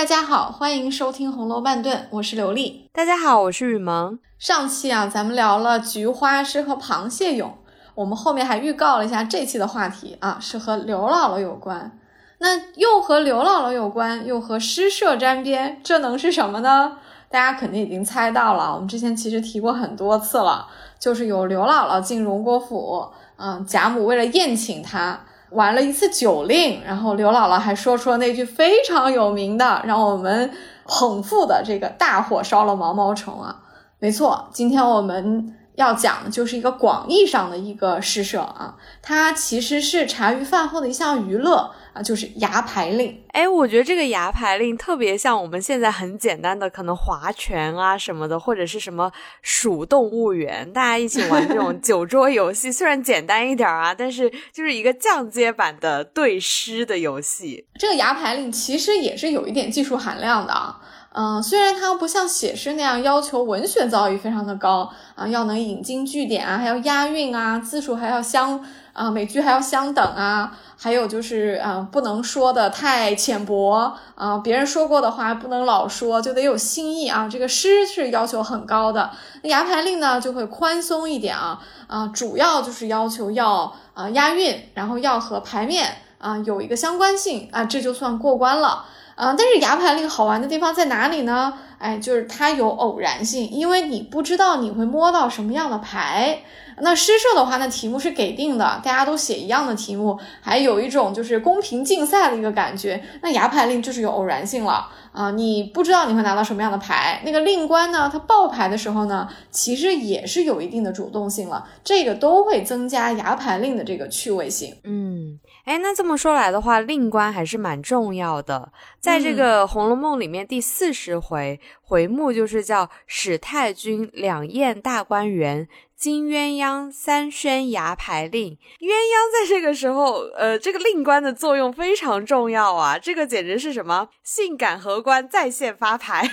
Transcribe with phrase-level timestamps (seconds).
[0.00, 2.88] 大家好，欢迎收听《红楼半顿》，我是刘丽。
[2.90, 4.18] 大家好，我是雨萌。
[4.38, 7.54] 上期啊，咱们聊了菊花是和螃蟹泳，
[7.94, 11.98] 我们后面还预告了一下这期的话题啊，是和刘姥姥有关。
[12.38, 16.96] 那又和刘姥姥有关，又和诗社沾边，这能是什么呢？
[17.28, 20.66] 大家肯定已经猜到了，我们之前其实提过很多次了，
[20.98, 23.06] 就是有刘姥姥进荣国府，
[23.36, 25.20] 嗯，贾母为了宴请她。
[25.50, 30.50] 玩了一次酒令，然后刘姥姥还说出了那句非常有名的，让我们
[30.84, 33.60] 捧腹的这个“大火烧了毛毛虫”啊，
[33.98, 35.56] 没错，今天我们。
[35.76, 43.22] 要讲的就是一个广义上的一个诗社啊，它其实是茶余饭后的一项娱乐啊，就是牙牌令。
[43.32, 49.10] 哎，我觉得这个牙牌令特别像我们现在很简单的可能划拳啊什么的，或者是什么
[49.42, 57.66] 数动物园，大家一起玩这种 酒桌游戏，虽然简单一点啊，但是就是一个降阶版的对诗的游戏。
[57.74, 60.80] 这个牙牌令其实也是有一点技术含量的啊。
[61.12, 68.64] 嗯，虽然它不像写诗那样要求文学造诣非常的高啊，要能引经据典啊，还要押韵啊，字数还要相
[69.00, 77.26] 啊，每句还要相等啊，还有就是啊，不能说的太浅薄啊，别人说过的话不能老说，就得有新意啊。
[77.26, 79.10] 这个诗是要求很高的，
[79.42, 88.84] 那牙牌令呢就会宽松一点啊啊，主要就是要求要啊押韵，然后要和牌面啊有一个相关性啊，这就算过关了。
[89.14, 91.54] 啊，但是牙牌令好玩的地方在哪里呢？
[91.78, 96.42] 哎，就是它有偶然性，因为你不知道你会摸到什么样的牌。
[96.82, 103.02] 那诗社的话，那题目是给定的，大家都写一样的题目，还有一种就是公平竞赛的一个感觉。
[103.22, 107.22] 那牙牌令就是有偶然性了啊，你不知道你会拿到什么样的牌。
[107.24, 114.74] 那个令官呢，他报牌的时候呢，其实也是有一定的主动性了，这个都会增加牙牌令的这个趣味性。
[114.84, 115.38] 嗯。
[115.64, 118.72] 哎，那这么说来的话，令官还是蛮重要的。
[118.98, 125.66] 在这个《红楼梦》里面，第四十回回目就是叫“史太君两宴大观园”。
[126.00, 132.96] 金鸳鸯三宣牙牌令，鸳鸯在这个时候，呃，这个令官的作用非常重要啊！
[132.96, 136.26] 这个简直是什么性感荷官在线发牌，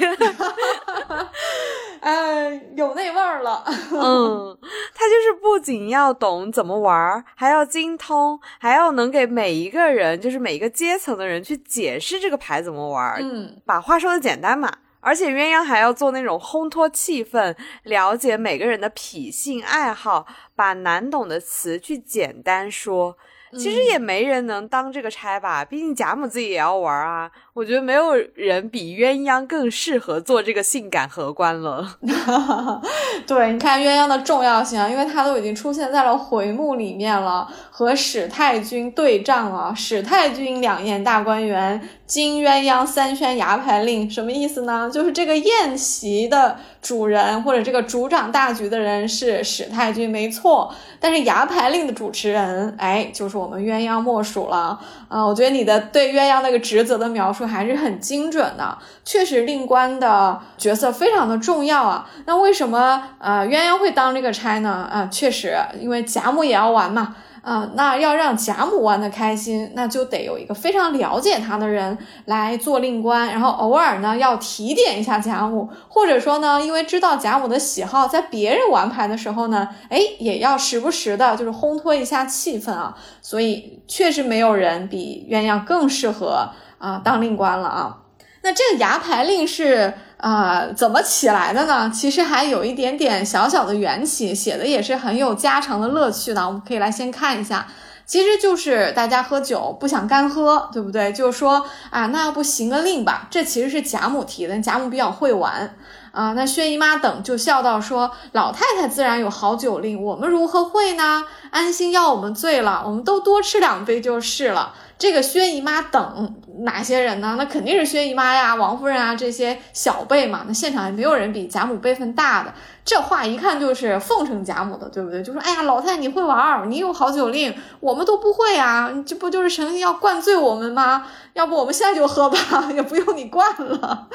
[1.99, 3.65] 呃，有那味儿了。
[3.67, 4.57] 嗯，
[4.95, 13.19] 他就是不仅要懂怎么玩，还要精通，还要能给每一个人，就是每一个阶层的人去解释这个牌怎么玩。
[13.21, 14.71] 嗯，把话说的简单嘛。
[15.07, 23.17] 而且鸳鸯还要做那种烘托气氛，了解每个人的脾性爱好，把难懂的词去简单说。
[23.53, 27.29] 其实也没人能当这个差吧，毕竟贾母自己也要玩啊。
[27.53, 31.97] 我觉得没有人比鸳鸯更适合做这个性感荷官了。
[33.25, 39.73] 对，你看鸳鸯的重要性啊，因为它都已经出现在了回目里面了，和史太君对仗了。
[39.75, 44.89] 史太君两宴大观园，金鸳鸯三宣牙牌令，什么意思呢？
[44.93, 50.71] 就是这个宴席的主人或者这个主掌大局的人是史太君，没错。
[50.99, 55.25] 但是牙牌令的主持人，哎，就是我们鸳鸯莫属了啊。
[55.25, 57.47] 我觉得你的对鸳鸯那个职责的描述。
[57.47, 62.09] 还是很精准的，确实令官的角色非常的重要啊。
[62.25, 64.87] 那为什么呃鸳鸯会当这个差呢？
[64.91, 67.15] 啊，确实，因为贾母也要玩嘛。
[67.47, 82.97] 啊，那要让贾母玩的开心，那就得有一个非常了解他的人来做令官，然后偶尔呢要提点一下贾母，或者说呢，因为知道贾母的喜好，在别人玩牌的时候呢，哎，也要时不时的就是烘托一下气氛啊。
[83.21, 86.49] 所以确实没有人比鸳鸯更适合。
[86.79, 87.97] 啊，当令官了啊！
[88.43, 91.91] 那这个牙牌令是啊怎么起来的呢？
[91.93, 96.45] 其实还有一点点小小的缘起，写的也是很有家常的乐趣的。
[96.45, 97.67] 我们可以来先看一下，
[98.05, 101.13] 其实就是大家喝酒不想干喝，对不对？
[101.13, 103.27] 就是说啊，那要不行个令吧？
[103.29, 105.75] 这其实是贾母提的，贾母比较会玩
[106.11, 106.33] 啊。
[106.33, 111.23] 那薛姨妈等就笑道说：“老太太自然有好酒令，我们如何会呢？
[111.51, 117.35] 安心要我们醉了，我们都多吃两杯就是了。”这个薛姨妈等哪些人呢？
[117.37, 120.43] 那肯定是薛姨妈呀、王夫人啊这些小辈嘛。
[120.47, 122.53] 那现场也没有人比贾母辈分大的。
[122.83, 125.21] 这话一看就是奉承贾母的，对不对？
[125.21, 128.89] 就说：“哎呀，老太你会玩，你有好酒令，我们都不会啊！
[129.05, 131.05] 这不就是成心要灌醉我们吗？
[131.33, 132.39] 要不我们现在就喝吧，
[132.73, 134.07] 也不用你灌了。”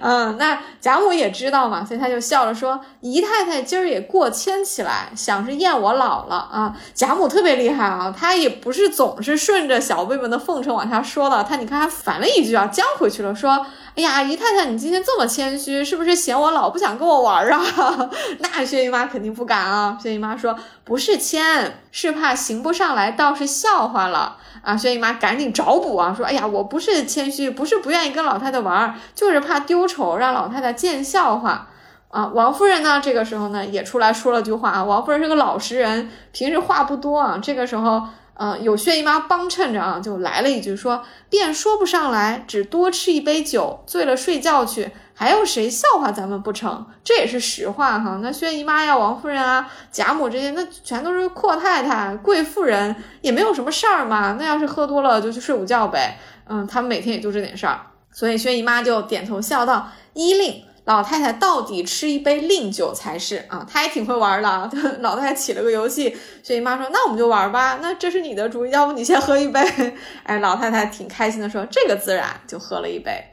[0.00, 10.32] 嗯，那贾母也知道嘛，所以他就笑了说：“姨太太今儿也过谦起来，想是厌我老了啊。”贾母特别厉害啊，她也不是总是顺着小辈们。
[10.32, 17.60] 的奉承往下说了，她你看还反了一句啊，将回去了，说：“哎呀，姨太太，你今天这么谦虚，是不是嫌我老不想跟我玩啊？”
[18.38, 19.98] 那薛姨妈肯定不敢啊。
[20.00, 31.68] 薛姨妈说：“不是谦，是怕行不上来，倒是笑话了。”啊，薛姨妈赶紧找补啊，说：“哎呀，我不是谦虚，不是不愿意跟老太太玩，就是怕丢丑，让老太太见笑话。”
[32.12, 34.84] 啊，王夫人呢，这个时候呢也出来说了句话啊。
[34.84, 37.38] 王夫人是个老实人，平时话不多啊。
[37.42, 38.02] 这个时候，
[38.34, 48.18] 嗯，有薛姨妈帮衬着啊，就来了一句说：“便说不上来，只多吃一杯酒，醉了睡觉去，还有谁笑话咱们不成？”这也是实话哈。
[48.22, 54.36] 那薛姨妈呀、王夫人啊、贾母这些，那全都是阔太太、贵妇人，也没有什么事儿嘛。
[54.38, 56.18] 那要是喝多了，就去睡午觉呗。
[56.48, 57.78] 嗯，他们每天也就这点事儿。
[58.10, 64.70] 所以薛姨妈就点头笑道：“依令。”老太太到底吃一杯令酒才是啊，她也挺会玩的。
[64.98, 67.78] 老太太起了个游戏，薛姨妈说：“那我们就玩吧。
[67.80, 69.60] 那这是你的主意，要不你先喝一杯？”
[70.24, 73.26] 哎，老太太挺开心的说：“这个自然。”就喝了一杯。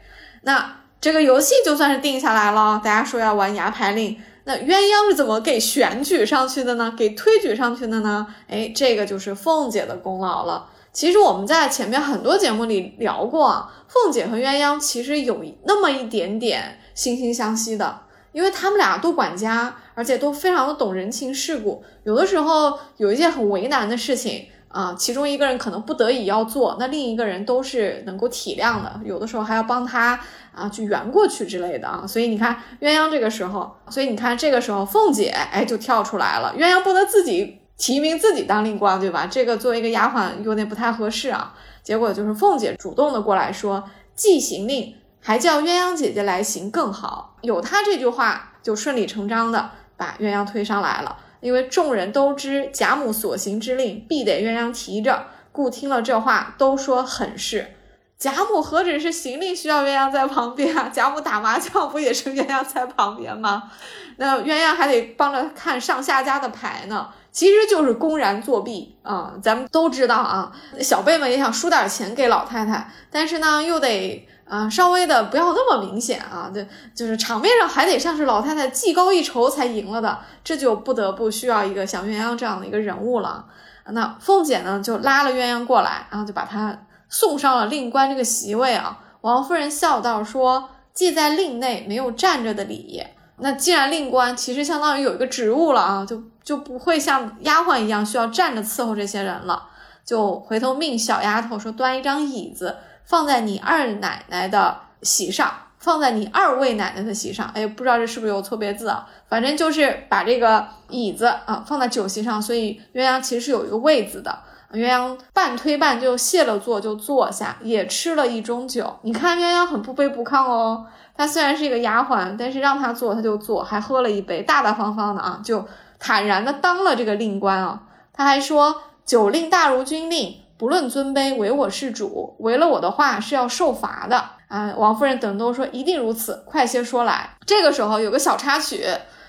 [0.44, 2.80] 那这个游戏就算是定下来了。
[2.84, 6.94] 大家说要玩牙牌令，那鸳鸯是怎么给选举上去的呢？
[6.96, 8.28] 给推举上去的呢？
[8.48, 10.68] 哎，这个就是凤姐的功劳了。
[10.94, 16.79] 其实我们在前面很多节目里聊过，凤姐和鸳鸯其实有那么一点点。
[17.00, 18.02] 惺惺相惜的，
[18.34, 21.82] 因为他们俩都管家，而且都非常的懂人情世故。
[22.04, 29.00] 有的时候有一件很为难的事情啊，其中一个人可能不得已要做，那另一个人都是能够体谅的。
[29.06, 30.20] 有的时候还要帮他
[30.54, 32.04] 啊去圆过去之类的啊。
[32.06, 36.54] 所以你看鸳鸯这个时候，所以你看这个时候凤姐哎就跳出来了。
[36.58, 39.26] 鸳鸯不能自己提名自己当令官，对吧？
[39.26, 41.56] 这个作为一个丫鬟有点不太合适啊。
[41.82, 43.82] 结果就是凤姐主动的过来说，
[44.14, 44.94] 既行令。
[45.22, 51.18] 还叫鸳鸯姐姐来行更好，有她这句话就顺理成章的把鸳鸯推上来了。
[51.42, 57.76] 因为众人都知贾母所行之令必得鸳鸯提着，故听了这话都说很是。
[58.18, 60.90] 贾母何止是行令需要鸳鸯在旁边啊？
[60.94, 63.72] 贾母打麻将不也是鸳鸯在旁边吗？
[64.18, 69.34] 那鸳鸯还得帮着看上下家的牌呢，其实就是公然作弊啊！
[69.42, 70.52] 咱们都知道啊，
[70.82, 74.28] 小辈们也想输点钱给老太太，但是呢又得。
[74.50, 83.46] 啊，稍微的不要那么明显啊，对，就是场面上还得像是老太太技高一筹才赢了的，这就不得不需要一个像鸳鸯这样的一个人物了。
[83.92, 86.76] 那凤姐呢，就拉了鸳鸯过来，然后就把她
[87.10, 89.00] 送上了令官这个席位啊。
[89.22, 93.06] 王夫人笑道说：“既在令内，没有站着的礼。
[93.38, 99.68] 那既然令官其实相当于有一个职务了啊，就就不会像丫鬟一样需要站着伺候这些人了，
[100.04, 102.78] 就回头命小丫头说端一张椅子。”
[103.10, 107.50] 放在你二奶奶的席上，放在你二位奶奶的席上。
[107.56, 109.10] 哎，不知道这是不是有错别字啊？
[109.28, 114.38] 反正就是把这个椅子啊放在酒席上，所以鸳鸯其实是有一个位子的。
[114.72, 119.00] 鸳鸯半推半就卸了座，就坐下，也吃了一盅酒。
[119.02, 120.86] 你看鸳鸯很不卑不亢哦，
[121.18, 125.68] 她虽然是一个丫鬟，但是让她坐她就坐，还喝了一杯，大大方方的啊，就
[125.98, 127.82] 坦然的当了这个令官啊。
[128.14, 130.36] 他还说酒令大如军令。
[130.60, 132.36] 不论尊卑，唯我是主。
[132.40, 134.74] 违了我的话是要受罚的啊！
[134.76, 137.30] 王夫人等都说一定如此，快些说来。
[137.46, 138.86] 这个时候有个小插曲，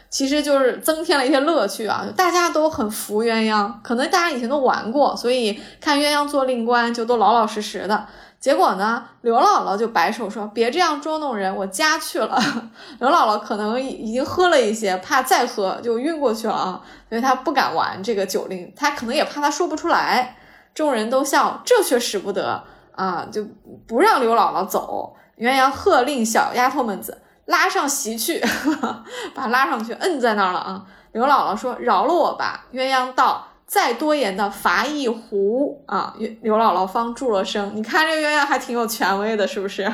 [0.09, 2.05] 其实就是增添了一些乐趣啊！
[2.17, 8.05] 大家都很服鸳鸯，可能大家以前都玩过，所以看鸳鸯做令官就都老老实实的。
[8.41, 12.37] 结果呢，刘姥姥就摆手说：“别这样捉弄人，我家去了。
[12.99, 20.39] ”刘姥姥可能已经喝了一些，怕再喝就晕过去了啊，所以她不敢玩这个酒令，她可能也怕她说不出来。
[20.75, 23.27] 众人都笑，这却使不得啊！
[23.31, 23.45] 就
[23.87, 25.17] 不让刘姥姥走。
[25.39, 28.41] 鸳鸯喝令小丫头们子拉上席去，
[29.35, 30.87] 把拉上去，摁在那儿了啊！
[31.13, 37.73] 刘姥姥说：“饶了我吧。”鸳鸯道：“再多言的罚一壶啊！”刘姥姥方住了声。
[37.75, 39.91] 你看这个鸳鸯还挺有权威的，是不是？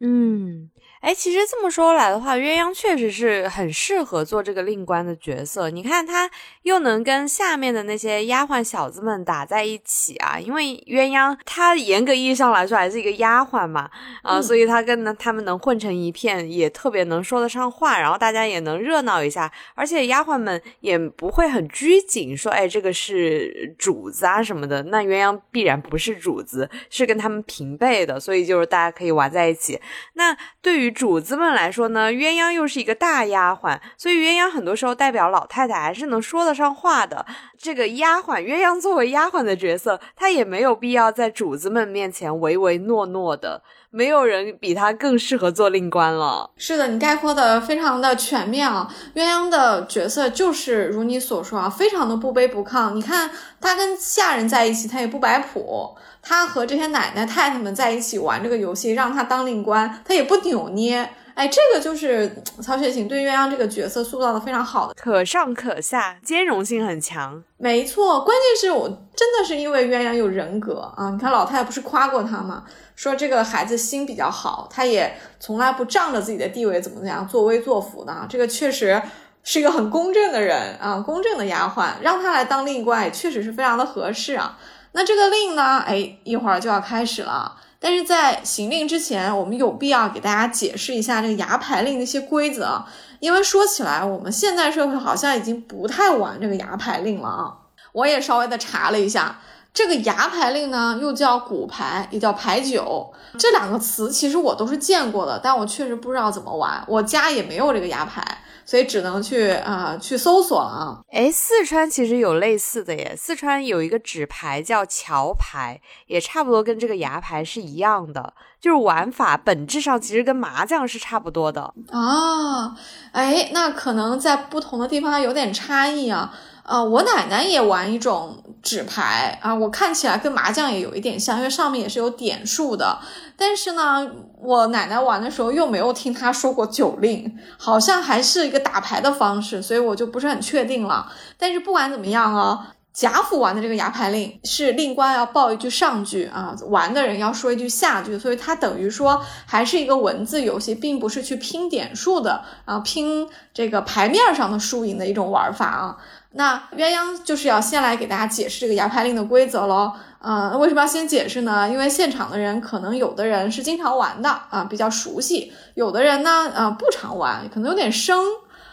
[0.00, 0.70] 嗯。
[1.02, 5.70] 哎，其实这么说来的话，鸳鸯确实是很适合做这个令官的角色。
[5.70, 6.28] 你看，他
[6.66, 10.36] 又能跟下面的那些丫鬟小子们打在一起啊。
[10.36, 13.88] 因为鸳鸯她严格意义上来说还是一个丫鬟嘛，
[14.22, 19.50] 啊，所以她跟呢他们能混成一片，也特别能说得上话，然后大家也能热闹一下。
[19.76, 24.82] 而且丫鬟们也不会很拘谨，说哎这个是主子啊什么的。
[24.84, 29.80] 那鸳鸯必然不是主子，是跟他们平辈的，所以就是大家可以玩在一起。
[30.14, 37.26] 那对于主子们来说呢，鸳鸯又是一个大丫鬟，所以鸳鸯很多时候代表老太太还是能说得上话的。
[37.58, 43.62] 这个丫鬟，鸳鸯作为丫鬟的角色，她也没有必要在主子们面前唯唯诺诺的。
[43.90, 46.50] 没有人比她更适合做令官了。
[46.56, 48.92] 是的，你概括的非常的全面啊。
[49.14, 52.94] 鸳鸯的角色就是如你所说啊，非常的不卑不亢。
[52.94, 55.94] 你看她跟下人在一起，她也不摆谱。
[56.28, 61.08] 他和这些奶奶太太们在一起玩这个游戏，让他当令官，他也不扭捏。
[61.36, 67.44] 哎，这个就是曹雪芹对鸳鸯这个角色塑造的非常好的，可上可下，兼容性很强。
[67.58, 71.10] 没错，关键是我真的是因为鸳鸯有人格啊！
[71.10, 72.64] 你看老太太不是夸过他吗？
[72.94, 78.26] 说这个孩子心比较好，他也从来不仗着自己的地位怎么怎么样作威作福的。
[78.30, 79.02] 这个确实
[79.42, 84.58] 是一个很公正的人啊，公正的丫鬟，让他来当令官也确实是非常的合适啊。
[84.92, 85.84] 那这个令呢？
[85.86, 87.56] 哎，一会儿就要开始了。
[87.86, 92.84] 但是在行令之前，我们有必要给大家解释一下这个牙牌令的一些规则，
[93.20, 97.54] 因为说起来，我们现在社会好像已经不太玩这个牙牌令了啊。
[97.92, 99.38] 我也稍微的查了一下，
[99.72, 108.20] 这个牙牌令呢，又叫骨牌，也叫牌九，这两个词其实我都是见过的，但我确实不知道怎么玩，我家也没有这个牙牌。
[108.66, 111.00] 所以只能去啊去搜索啊！
[111.12, 122.76] 哎，四川其实有类似的耶，四川有一个纸牌叫桥牌，也差不多跟这个牙牌是一样的，就是玩法本质上其实跟麻将是差不多的啊。
[123.12, 126.34] 哎，那可能在不同的地方有点差异啊。
[126.66, 132.98] 啊，我奶奶也玩一种纸牌啊，我看起来跟麻将也有一点像，因为上面也是有点数的。
[133.36, 134.04] 但是呢，
[134.40, 141.12] 我奶奶玩的时候又没有听她说过酒令，好像还是一个打牌的方式，所以我就不是很确定了。
[141.38, 155.98] 但是不管怎么样啊，贾府玩的这个牙牌令是令官要报一句上句啊，玩的人要说一句下句，所以它等于说还是一个文字游戏，并不是去拼点数的啊，拼这个牌面上的输赢的一种玩法啊。
[156.30, 159.92] 那鸳鸯就是要先来给大家解释这个牙牌令的规则喽。
[160.22, 161.68] 呃，为什么要先解释呢？
[161.68, 168.24] 因为现场的人可能有的人是经常玩的啊，比较熟悉；有的人呢，呃，不常玩，可能有点生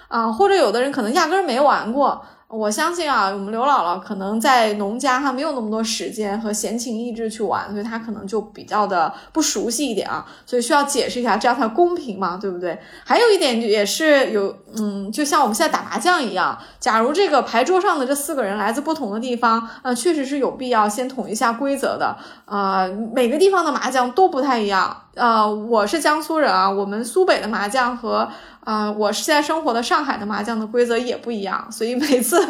[0.07, 2.25] 啊，或者有的人可能压根儿没玩过。
[2.53, 12.79] 我相信啊，我们刘姥姥可能在农家哈没有那么多时间和闲情逸致去玩，所以她可能就比较的不熟悉一点啊，所以需要解释一下，这样才公平嘛，对不对？
[13.03, 24.95] 还有一点也是有，嗯，就像我们现在打麻将一样，假如这个牌桌上的这四个人来自不同的地方，呃，确实是有必要先统一下规则的啊，每个地方的麻将都不太一样。
[25.15, 28.27] 呃，我是江苏人啊，我们苏北的麻将和
[28.61, 32.43] 啊，我现在生活的上海的麻将的规则也不一样，所以每次，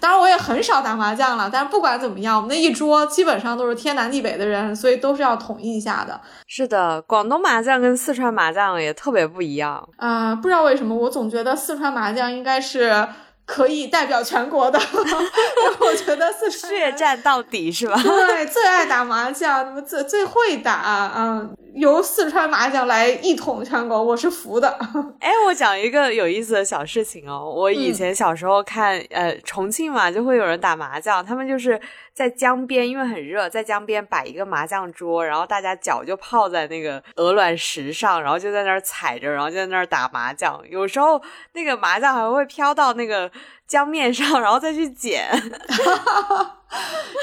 [0.00, 6.20] 当然我也很少打麻将了，但是不管怎么样，我们那一桌基本上都是天南地北的人，所以都是要统一一下的。
[6.46, 13.06] 是的，广东麻将跟四川麻将也特别不一样啊，不知道为什么，我总觉得四川麻将应该是。
[13.46, 14.78] 可以代表全国的，
[15.80, 17.94] 我觉得四川血战到底是吧？
[18.02, 24.68] 对，最爱打麻将，那么最最会打，嗯，由四川麻将来一统全国，我是服的。
[25.20, 31.80] 哎，我讲一个有意思的小事情哦，我以前小时候看，呃，重庆嘛，就会有人打麻将，他们就是。
[32.14, 40.62] 在江边，因为很热，在江边摆一个麻将桌，然后大家脚就泡在那个鹅卵石上，然后就在那儿踩着，然后就在那儿打麻将。
[40.70, 41.20] 有时候
[41.52, 43.28] 那个麻将还会飘到那个
[43.66, 45.28] 江面上， 然后再去捡。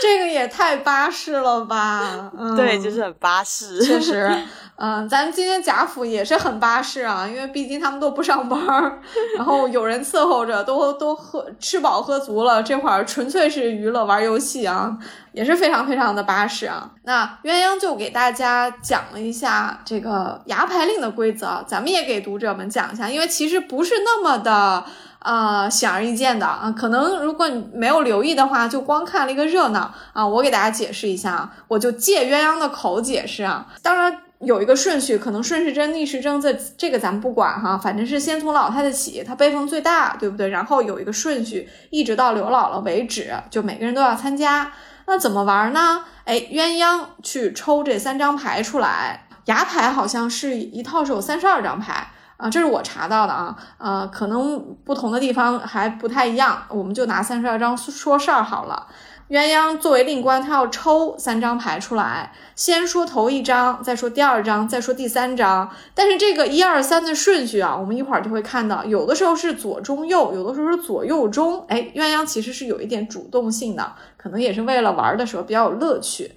[0.02, 2.32] 这个也太巴适了吧！
[2.56, 4.32] 对，就是很巴适，确实。
[4.78, 9.00] 嗯，咱今天贾府也是很巴适啊，因为毕竟他们都不上班儿，
[9.36, 14.98] 然后有人伺候着，都都喝吃饱喝足了，这会儿纯粹是娱乐玩游戏啊，
[15.34, 16.90] 也是非常非常的巴适啊。
[17.04, 24.84] 那鸳鸯就给大家讲了一下这个牙牌令的规则，咱们也给读者们讲一下，因为其实不是那么的
[25.22, 30.28] 啊显而易见的啊，可能如果你没有留意的话，就光看了一个热闹啊。
[30.28, 34.18] 我给大家解释一下，我就借鸳鸯的口解释啊，当然。
[34.42, 40.50] 有一个顺序，可能顺时针、逆时针，这这个咱们不管哈，反正是先从老太太起，她辈分最大，对不对？
[40.50, 44.72] 然后有一个顺序，一直到刘姥姥为止，就每个人都要参加。
[45.06, 46.04] 那怎么玩呢？
[46.26, 52.08] 哎，鸳鸯去抽这三张牌出来，牙牌好像是一套是有三十二张牌
[52.42, 58.88] 啊，这是我查到的啊，呃，可能不同的地方还不太一样，我们就拿三十二张说事儿好了。
[59.30, 65.70] 鸳鸯作为令官，他要抽三张牌出来，先说头一张，再说第二张，再说第三张。
[65.96, 71.64] 但是这个一二三的顺序啊，我们一会儿就会看到，有的时候是左中右，有的时候是左右中。
[71.70, 76.34] 哎，鸳鸯其实是有一点主动性的，可能也是为了玩的时候比较有乐趣。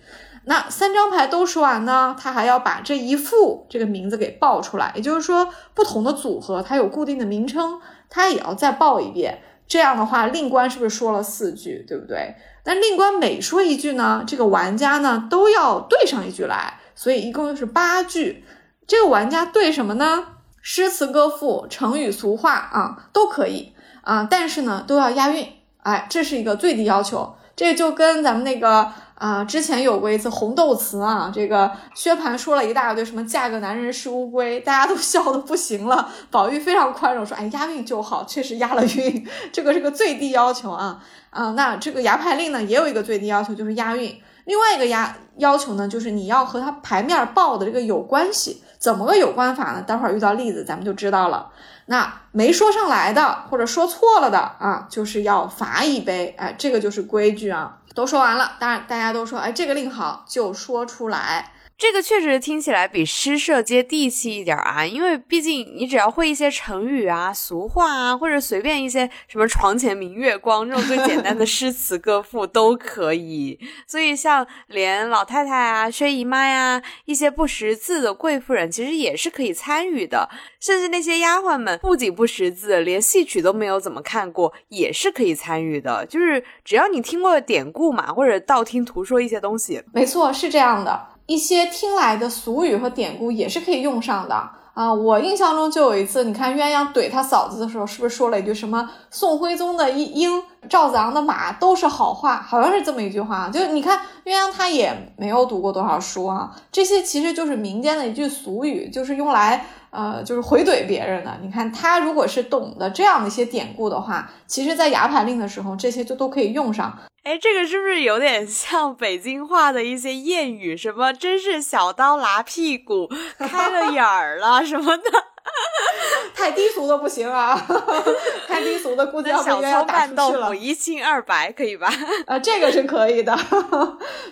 [0.47, 9.41] 那三张牌都说完呢，他还要把这一副这个名字给报出来，也就是说，不同的组合它有固定的名称，他也要再报一遍。
[9.67, 12.35] 这样的话，令官是不是说了四句，对不对？
[12.63, 18.45] 但令官每说一句呢，这个玩家呢都要对上一句来，所以一共是八句。
[18.87, 20.27] 这个玩家对什么呢？
[20.61, 23.73] 诗词歌赋、成语俗话啊都可以
[24.03, 25.47] 啊，但是呢都要押韵。
[25.83, 27.35] 哎，这是一个最低要求。
[27.57, 28.91] 这就跟咱们那个
[29.25, 36.12] 啊，之前有过一次红豆词啊，这个薛蟠说了一大堆什么嫁个男人是乌龟，大家都 笑的不行了。
[36.31, 41.52] 宝玉非常宽容说，哎，押韵就好，确实押了韵，这个是个最低要求啊啊。
[41.52, 44.14] 那这个牙牌令呢，也有一个最低要求，就是押韵。
[44.45, 49.81] 另外一个押要求呢，就是你要和它牌面报的这个有关系，怎么个有关法呢？
[49.81, 51.49] 待会儿遇到例子咱们就知道了。
[51.87, 56.35] 那没说上来的或者说错了的啊，就是要罚一杯。
[56.37, 57.78] 哎，这个就是规矩啊。
[57.95, 61.53] 都说完了，当然大家都说，哎，这个令好，就说出来。
[61.76, 73.59] 这个确实听起来比诗社接地气一点啊，因为毕竟你只要会一些成语啊、俗话啊，或者随便一些什么“床前明月光”这种最简单的 诗词歌赋都可以。
[73.88, 80.31] 所以像连老太太啊、薛姨妈呀、一些不识字的贵妇人，其实也是可以参与的。
[80.61, 86.07] 甚至那些丫鬟们不仅不识字，连戏曲都没有怎么看过，也是可以参与的。
[86.07, 91.13] 就是只要你听过典故嘛，或者道听途说一些东西，没错，是这样的。
[91.26, 94.93] 一些听来的俗语和典故也是可以用上的啊！
[94.93, 102.43] 我印象中就有一次，你看鸳鸯怼他嫂子的时候，是不是说了一句什么“宋徽宗的鹰，赵子昂的马都是好话”？
[102.47, 103.49] 好像是这么一句话。
[103.49, 109.66] 就你看鸳鸯他也没有读过多少书啊，这些其实就是民间的一句俗语，就是用来。
[109.95, 111.31] 呃，就是回怼别人的。
[111.40, 116.93] 你看他如果是懂得这样的一些典故的话，其实，在牙牌令的时候，这些就都可以用上。
[117.25, 120.76] 哎，这个是不是有点像北京话的一些谚语？
[120.76, 125.04] 什么真是小刀拉屁股，开了眼儿了什么的。
[126.35, 127.54] 太低俗的不行啊！
[128.49, 130.54] 太低俗的估计要被鸳鸯打出去了。
[130.54, 131.90] 一清二白可以吧？
[132.26, 133.35] 啊，这个是可以的。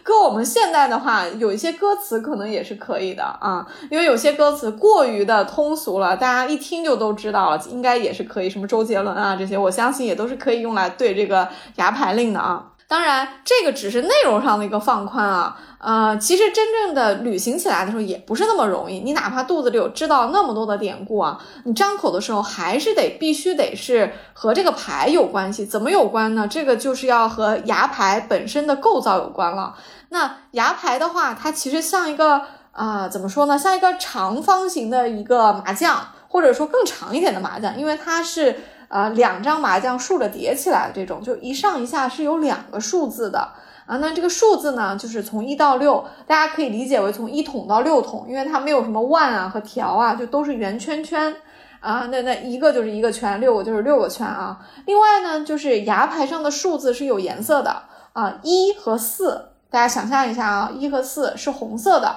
[0.03, 8.51] 搁我们现代的话，有一些歌词可能也是可以的啊，因为有些歌词过于的通俗了，大家一听就都知道了，应该也是可以。
[8.51, 12.69] 什么周杰伦啊这些，我相信也都是可以用来对这个牙牌令的啊。
[12.93, 18.99] 当然，这个只是内容上的一个放宽啊，呃，其实真正的履行起来的时候也不是那么容易。
[18.99, 25.65] 你哪怕肚子里有知道那么多的典故啊，你张口的时候还是得必须得是和这个牌有关系。
[25.65, 26.47] 怎么有关呢？
[26.47, 29.75] 这个就是要和牙牌本身的构造有关了。
[30.11, 33.59] 那牙牌的话，它其实像一个啊，怎么说呢？
[33.59, 38.61] 像一个长方形的一个麻将，或者说更长一点的麻将，因为它是。
[38.93, 43.39] 啊，两张麻将竖着叠起来这种，就一上一下是有两个数字的
[43.87, 43.97] 啊。
[43.97, 51.35] 那这个数字呢，就是从一到六，大家可以理解为从一筒到六筒，因为它没有什么万啊和条啊，就都是圆圈圈
[51.81, 52.07] 啊。
[52.11, 54.61] 那那一个就是一个圈，六个就是六个圈啊。
[54.85, 62.15] 另外呢，就是牙牌上的数字是有颜色的啊，一和四，大家想象一下啊，一和四是红色的，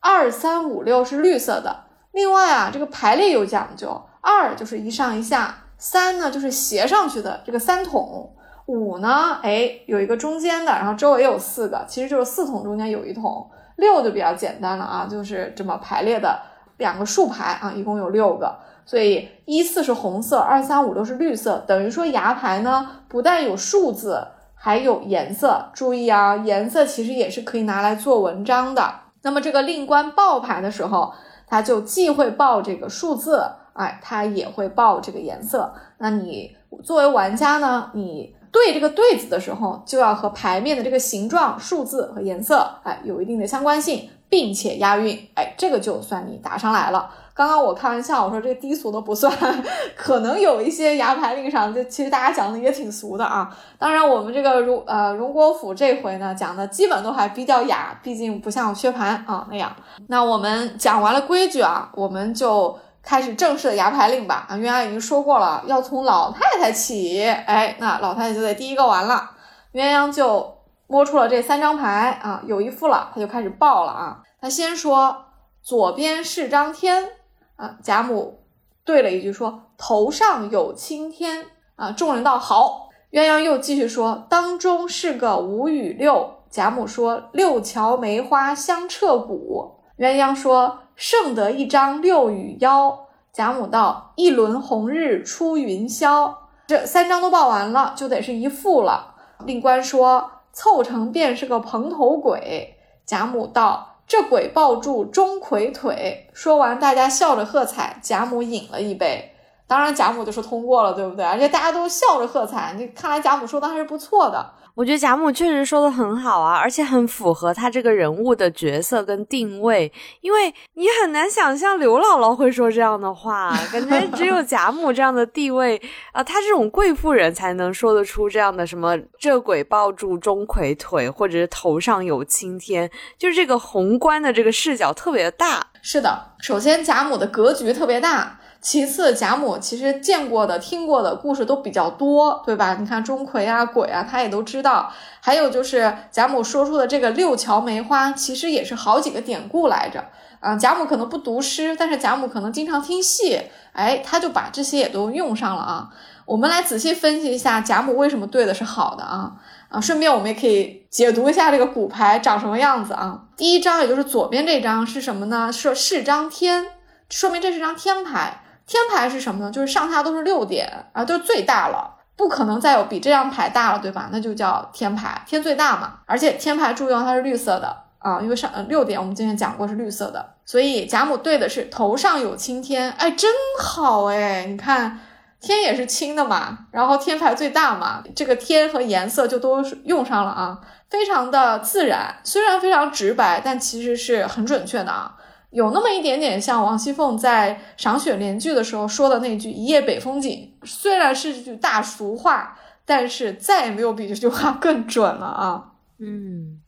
[0.00, 1.84] 二三五六是绿色的。
[2.12, 5.64] 另外啊，这个排列有讲究，二就是一上一下。
[5.78, 8.28] 三呢，就是斜上去的这个三筒；
[8.66, 13.48] 五呢，哎，有一个中间的，然后周围有四个，其实就是四筒中间有一筒。
[13.76, 16.36] 六就比较简单了啊，就是这么排列的
[16.78, 18.58] 两个竖排啊，一共有六个。
[18.84, 25.70] 所以一四是红色，二三五六是绿色，等于说牙牌呢不但有数字，还有颜色。
[25.72, 28.94] 注意啊，颜色其实也是可以拿来做文章的。
[29.22, 31.12] 那么这个令官报牌的时候，
[31.46, 33.44] 他就既会报这个数字。
[33.78, 35.72] 哎，它也会报这个颜色。
[35.98, 37.90] 那你作为玩家呢？
[37.94, 45.16] 你对这个对子的时候，就要和牌面的这个形状、数字和颜色，哎，有一定的相关性，并且押韵。
[45.34, 47.08] 哎，这个就算你答上来了。
[47.34, 49.32] 刚刚我开玩笑，我说这个低俗的不算，
[49.96, 53.56] 可能有一些牙牌令上，就其实大家讲的也挺俗的啊。
[53.78, 59.70] 当然，我们这个荣呃荣国府这回呢，讲的基本都还比较雅，毕竟不像薛蟠啊那样。
[60.08, 62.76] 那我们讲完了规矩啊，我们就。
[63.08, 69.30] 开始正式的牙牌令吧啊，鸳鸯已经说过了，要从老太太起，哎，那老太太就得第一个完了。
[69.72, 74.22] 鸳鸯就摸出了这三张牌啊，有一副了，他就开始报了啊。
[74.42, 75.24] 他先说
[75.62, 77.12] 左边是张天
[77.56, 78.40] 啊，贾母
[78.84, 82.90] 对了一句说头上有青天啊，众人道好。
[83.10, 89.78] 鸳鸯又继续说当中是个五与六，贾母说六桥梅花香彻骨。
[89.96, 90.80] 鸳鸯说。
[90.98, 96.34] 胜得一张六与幺，贾母道：“一轮红日出云霄。”
[96.66, 99.14] 这三张都报完了，就得是一副了。
[99.46, 108.00] 令官说：“凑成便是个蓬头鬼。”贾母道：“这鬼抱住钟馗腿。”说完，大家笑着喝彩。
[108.02, 109.36] 贾母饮了一杯。
[109.68, 111.24] 当然贾母就是通过了，对不对？
[111.24, 114.44] 而且大家都笑着喝彩，你看来贾母说的还是不错的。
[114.78, 132.88] 我觉得贾母确实说的很好啊，而且很符合她这个人物的角色跟定位，因为你很难想象刘姥姥会说这样的话，感觉只有贾母这样的地位啊，她这种贵妇人才能说得出这样的什么“这鬼抱住钟馗腿”或者是“头上有青天”，
[133.18, 135.66] 就是这个宏观的这个视角特别大。
[135.82, 138.37] 是的，首先贾母的格局特别大。
[138.60, 142.74] 其次，贾母其实见过的、听过的故事都比较多，对吧？
[142.78, 144.92] 你看钟馗啊、鬼啊，他也都知道。
[145.20, 150.04] 还有就是贾母说出的这个六桥梅花，其实也是好几个典故来着。
[150.40, 153.40] 啊，贾母可能不读诗，但是贾母可能经常听戏，
[153.72, 155.88] 哎，他就把这些也都用上了啊。
[156.26, 159.32] 我们来仔细分析一下贾母为什么对的是好的啊
[159.68, 163.22] 啊，顺便我们也可以解读一下这个骨牌长什么样子啊。
[163.36, 165.50] 第一张，也就是左边这张是什么呢？
[165.52, 166.66] 是是张天，
[167.08, 168.42] 说明这是张天牌。
[168.68, 169.50] 天牌是什么呢？
[169.50, 174.10] 就是上下都是六点啊，都是最大了，不可能再有比这张牌大了，对吧？
[174.12, 176.00] 那就叫天牌，天最大嘛。
[176.04, 184.44] 而且天牌注意它是绿色的啊，因为上六点我们之前讲过是绿色的，所以贾母对的是头上有青天，哎，真好哎！
[184.44, 185.00] 你看
[185.40, 195.14] 天也是青的嘛，然后天牌最大嘛，这个天和颜色就都用上了啊，非常的自然，虽然非常直白，但其实是很准确的啊。
[195.50, 205.72] 有那么一点点像王熙凤在赏雪联句的时候说的那句“一夜北风紧”，虽然是句大俗话，但是再也没有比这句话更准了啊！
[206.00, 206.60] 嗯，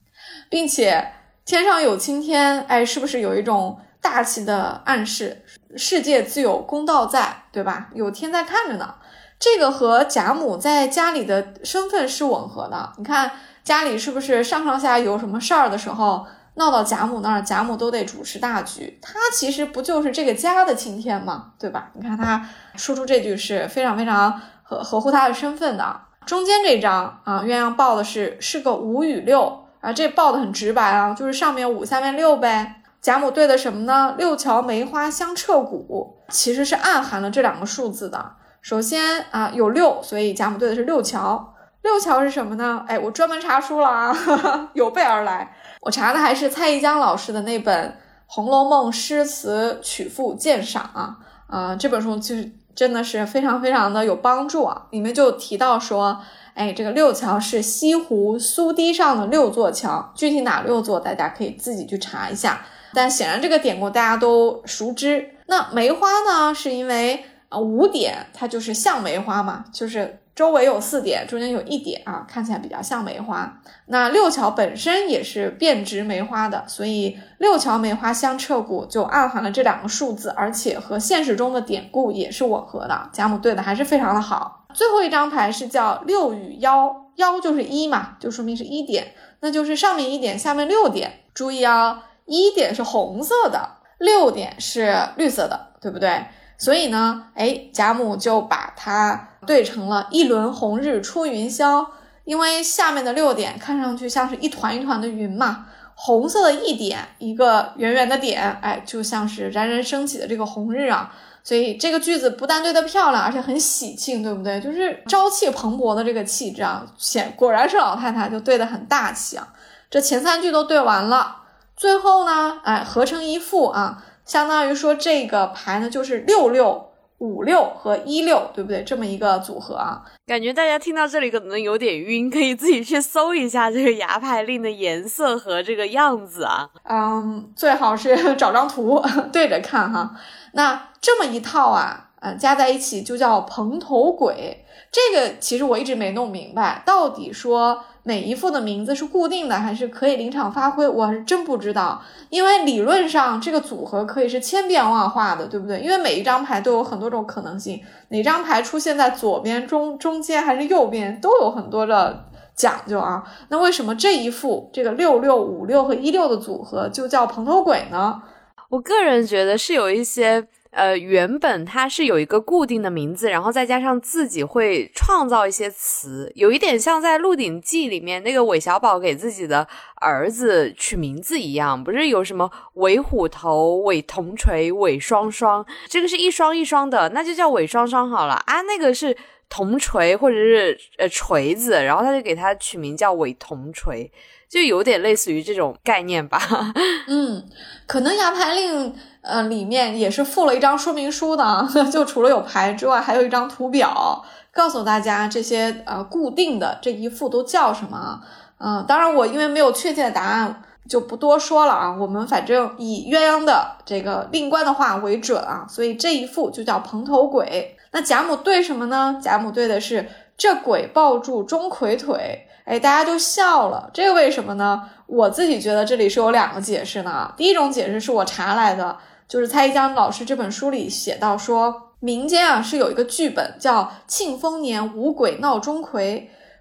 [0.49, 1.13] 并且
[1.45, 5.45] 天上有青天，哎，是不是有一种大气的暗示？
[5.77, 7.91] 世界自有公道在，对吧？
[7.95, 8.95] 有天在看着呢。
[9.39, 12.93] 这个和贾母在家里的身份是吻合的。
[12.97, 13.31] 你看
[13.63, 16.27] 家里是不是上上下有什么事儿的时候？
[16.61, 18.99] 闹到贾母那儿，贾母都得主持大局。
[19.01, 21.53] 她其实不就是这个家的青天吗？
[21.59, 21.91] 对吧？
[21.95, 22.47] 你看她
[22.77, 26.03] 说出这句是非常非常合合乎她的身份的。
[26.27, 32.83] 中间这张啊，鸳鸯报的是是个五与六啊，这报的很直白啊，就是上面五下面六呗。
[33.01, 34.15] 贾母对的什么呢？
[34.19, 38.33] 六桥梅花香彻骨，其实是暗含了这两个数字的。
[38.61, 41.55] 首先啊，有六，所以贾母对的是六桥。
[41.83, 42.85] 六桥是什么呢？
[42.87, 44.15] 哎，我专门查书了啊，
[44.75, 45.57] 有备而来。
[45.81, 47.89] 我查的还是蔡一江老师的那本
[48.27, 51.17] 《红楼梦诗词曲赋鉴赏》啊，
[51.47, 54.87] 啊，这本书就是真的是非常非常的有帮助啊。
[54.91, 56.21] 里面就提到说，
[56.53, 62.61] 哎，这个六桥是西湖苏堤上的六座桥，具体哪六座大家可以自己去查一下。
[62.93, 65.37] 但显然这个典故大家都熟知。
[65.47, 70.20] 那梅花呢，是因为啊五点它就是像梅花嘛，就是。
[70.35, 73.61] 周围有四点，中间有一点啊，看起来比较像梅花。
[73.87, 83.11] 那六桥本身也是变植梅花的，所以六桥梅花香彻骨就暗含了这两个数字，而且和现实中的典故也是吻合的。
[83.13, 84.65] 贾母对的还是非常的好。
[84.73, 91.25] 最后一张牌是叫六与幺，幺就是一嘛，就说明是一点，那就是上面一点，下面六点。
[91.35, 96.25] 注意啊，一点是红色的，六点是绿色的，对不对？
[96.57, 99.27] 所以呢，哎，贾母就把它。
[99.47, 101.87] 对成了一轮红日出云霄，
[102.25, 111.13] 因为下面的六点看上去像是一团一团的云嘛，红色的一点一个圆圆的点，哎，就像是冉冉升起的这个红日啊。
[111.43, 114.61] 所以这个句子不但对的漂亮，而且很喜庆，对不对？
[114.61, 119.49] 就是朝气蓬勃的这个气质啊，显果然是老太太，就对的很大气啊。
[119.89, 121.39] 这前三句都对完了，
[121.75, 126.90] 最后呢，哎，合成一副啊，相当于说这个牌呢就是六六。
[127.21, 128.83] 五六和一六，对不对？
[128.83, 136.69] 这么一个组合啊，感觉大家听到这里可能有点晕，可以自己去搜一下这个牙牌令的颜色和这个样子啊。
[136.85, 139.03] 嗯，最好是 找张图
[139.33, 140.17] 对着看哈。
[140.53, 144.65] 那这么一套啊，嗯，加在一起就叫蓬头鬼。
[144.91, 147.85] 这个其实我一直没弄明白，到底说。
[148.03, 150.89] 每一副的名字是固定的，还是可以临场发挥？
[150.89, 155.81] 我是真不知道，因为理论上这个组合可以是千变万化的，对不对？
[155.81, 163.23] 因为每一张牌都有很多种可能性，哪张牌出现在左边、中中间还是右边，都有很多的讲究啊。
[163.51, 168.23] 那为什么这一副这个六六五六和一六的组合就叫蓬头鬼呢？
[168.71, 170.47] 我个人觉得是有一些。
[170.71, 188.61] 呃，原本它是有一个固定的名字，然后再加上自己会创造一些词，有一点像在《鹿鼎记》里面那个韦小宝给自己的儿子取名字一样，不是有什么韦虎头、韦铜锤、韦双双，这个是一双一双的，那就叫韦双双好了啊。
[188.63, 189.17] 那个是
[189.49, 194.13] 铜锤或者是呃锤子，然后他就给他取名叫韦铜锤。
[194.49, 196.41] 就有点类似于这种概念吧，
[197.07, 197.49] 嗯，
[197.87, 208.21] 可能牙牌令呃，里面也是附了一张说明书的， 就除了有牌之外，还有一张图表，告诉大家这些呃固定的这一副都叫什么。
[208.59, 211.97] 嗯，当然我因为没有确切的答案，就不多说了啊。
[211.99, 217.77] 我们反正以鸳鸯的这个令官的话为准啊，所以这一副就叫蓬头鬼。
[217.93, 219.19] 那贾母对什么呢？
[219.23, 223.91] 贾母对的是这鬼抱住钟馗腿，哎，大家就笑了。
[223.93, 224.83] 这个为什么呢？
[225.07, 227.35] 我自己觉得这里是有两个解释的。
[227.37, 228.97] 第一种解释是我查来的，
[229.31, 236.01] 就是蔡一江老师这本书里写到说，民间啊是有一个剧本叫《庆丰年五鬼闹钟馗》。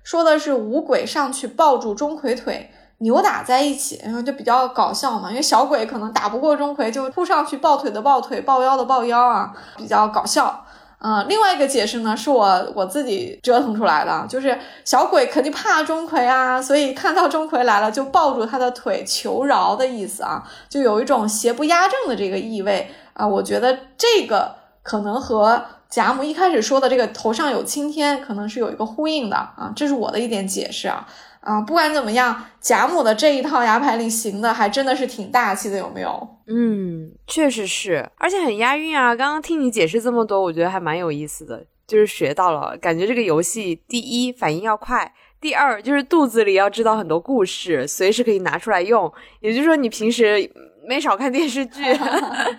[0.04, 5.32] 说的是五鬼上去抱住钟馗腿，扭打在一起，然后就比较搞笑嘛。
[5.32, 10.64] 因为小鬼可能打不过钟馗，就扑上去抱腿的抱腿，抱腰的抱腰啊，比较搞笑。
[11.02, 23.28] 嗯，另外一个解释呢，是我我自己折腾出来的，就是小鬼肯定怕钟馗啊，所以看到钟馗来了就抱住他的腿求饶的意思啊，就有一种邪不压正的这个意味啊。
[23.28, 25.66] 我觉得这个可能和。
[25.90, 31.04] 贾母一开始说的这个头上有青天，可能是有一个呼应的啊，这是我的一点解释啊
[31.42, 36.28] 啊，不管怎么样，贾母的这一套牙牌里行的还真的是挺大气的，有没有？
[36.48, 39.16] 嗯，确实是，而且很押韵啊。
[39.16, 49.12] 刚刚听你解释这么多，我觉得还蛮有意思的，就是学到了，感觉这个游戏第一反应要快，第二就是肚子里要知道很多故事，随时可以拿出来用。
[49.40, 50.52] 也就是说，你平时。
[50.90, 51.84] 没少看电视剧，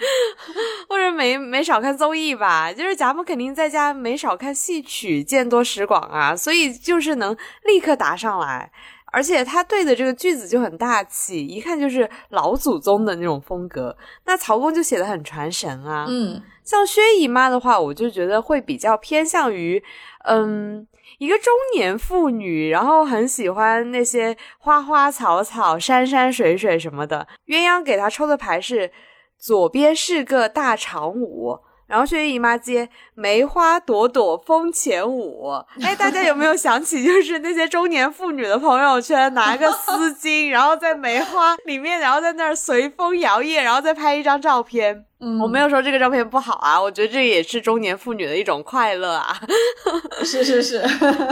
[0.89, 2.73] 或者没没少看综艺吧？
[2.73, 8.71] 就是咱们肯定在家没少看戏曲，见多识广啊，所以就是能立刻答上来。
[9.13, 13.97] 而且他对的这个句子就很大气，一看就是老祖宗的那种风格。
[14.27, 16.07] 那曹公就写的很传神啊。
[16.09, 19.83] 嗯，像薛姨妈的话，我就觉得会比较偏向于，
[20.27, 20.87] 嗯。
[21.21, 27.29] 一个中年妇女，然后很喜欢那些花花草草、山山水水什么的。
[27.47, 28.91] 鸳鸯给她抽的牌是
[29.39, 35.63] 左边是个大长舞，然后薛姨妈接梅花朵朵风前舞。
[35.83, 45.05] 哎，大家有没有想起，就是那些中年妇女的朋友圈，拿个丝巾，然后在梅花里面，然后在那儿随风摇曳，然后再拍一张照片。
[45.23, 49.39] 嗯，我没有说这个照片不好啊，我觉得这也是中年妇女的一种快乐啊。
[50.25, 50.79] 是 是是，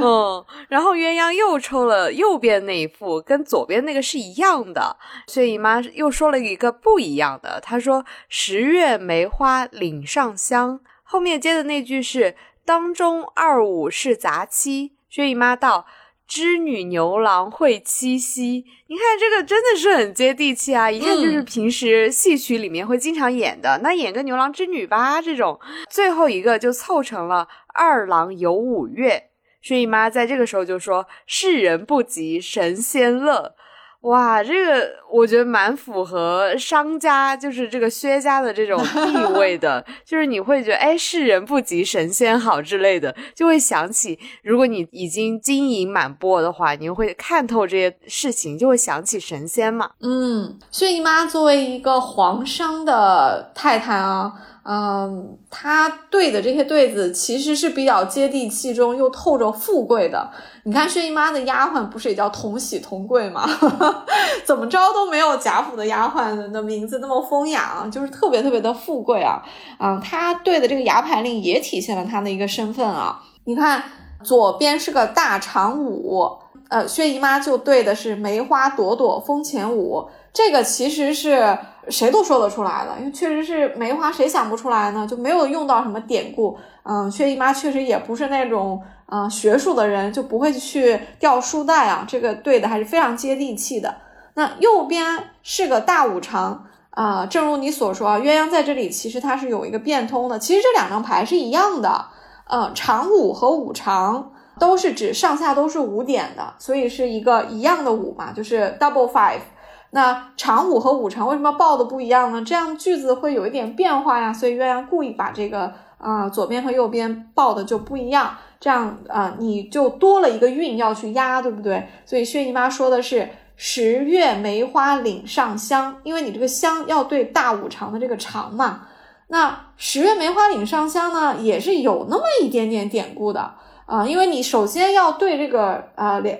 [0.02, 4.96] 嗯，然后鸳鸯又抽了右边那一副，跟左边那个是一样的。
[5.26, 14.92] 薛姨妈又说了一个不一样的，她说十月梅花岭上香，后面接的那句是当中二五是杂七。
[15.08, 15.86] 薛姨妈道。
[16.28, 20.90] 织女牛郎会七夕，你看这个真的是很接地气啊！
[20.90, 25.58] 一看就是平时戏曲里面会经常演的，那演个牛郎织女吧这种。
[25.88, 29.30] 最后一个就凑成了二郎游五岳。
[29.62, 33.54] 薛姨妈在这个时候就说：“世人不及神仙乐。”
[34.02, 49.90] 哇，这个我觉得蛮符合商家，就是这个薛家的这种地 位的，就是你会觉得，哎，世人不及神仙好之类的，就会想起，如果你已经经营满钵的话，你会看透这些事情，就会想起神仙嘛。
[50.00, 54.32] 嗯，薛姨妈作为一个皇商的太太啊。
[54.70, 60.30] 嗯，他对的这些对子其实是比较接地气中又透着富贵的。
[60.64, 63.48] 你看薛姨妈的丫鬟不是也叫同喜同贵吗？
[64.44, 69.42] 怎么着都没有贾府的丫鬟的名字那么风雅，就是特别特别的富贵啊。
[69.78, 73.18] 啊，他对的这个牙牌令也体现了他的一个身份啊。
[73.44, 73.82] 你看
[74.22, 76.30] 左边是个大长五，
[76.68, 81.58] 呃，薛姨妈就对的是梅花朵朵风前舞，这个其实是。
[81.90, 85.06] 谁都说得出来的，因为确实是梅花，谁想不出来呢？
[85.06, 86.54] 就没有用到什么典故。
[86.82, 92.04] 嗯，薛姨妈确实也不是那种嗯学术的人，就不会去掉书袋啊。
[92.06, 93.96] 这个对的还是非常接地气的。
[94.34, 100.38] 那右边是个大五常啊，正如你所说啊，鸳鸯在这里其实它是有一个变通的。
[100.38, 102.04] 其实这两张牌是一样的，
[102.50, 109.40] 嗯，长五和五常都是指上下都是五点的，所以是一个一样的五嘛，就是 double five。
[109.90, 112.42] 那长五和五常为什么报的不一样呢？
[112.44, 121.88] 这样句子会有一点变化呀，所以鸳鸯故意把这个啊左边和右边报的就不一样，这样啊你就多了一个韵要去押，对不对？
[122.04, 128.88] 所以薛姨妈说的是十月梅花岭上香，因为你这个香要对大五常的这个长嘛。
[129.28, 133.54] 那十月梅花岭上香呢，也是有那么一点点典故的
[133.86, 136.38] 啊，因为你首先要对这个啊两。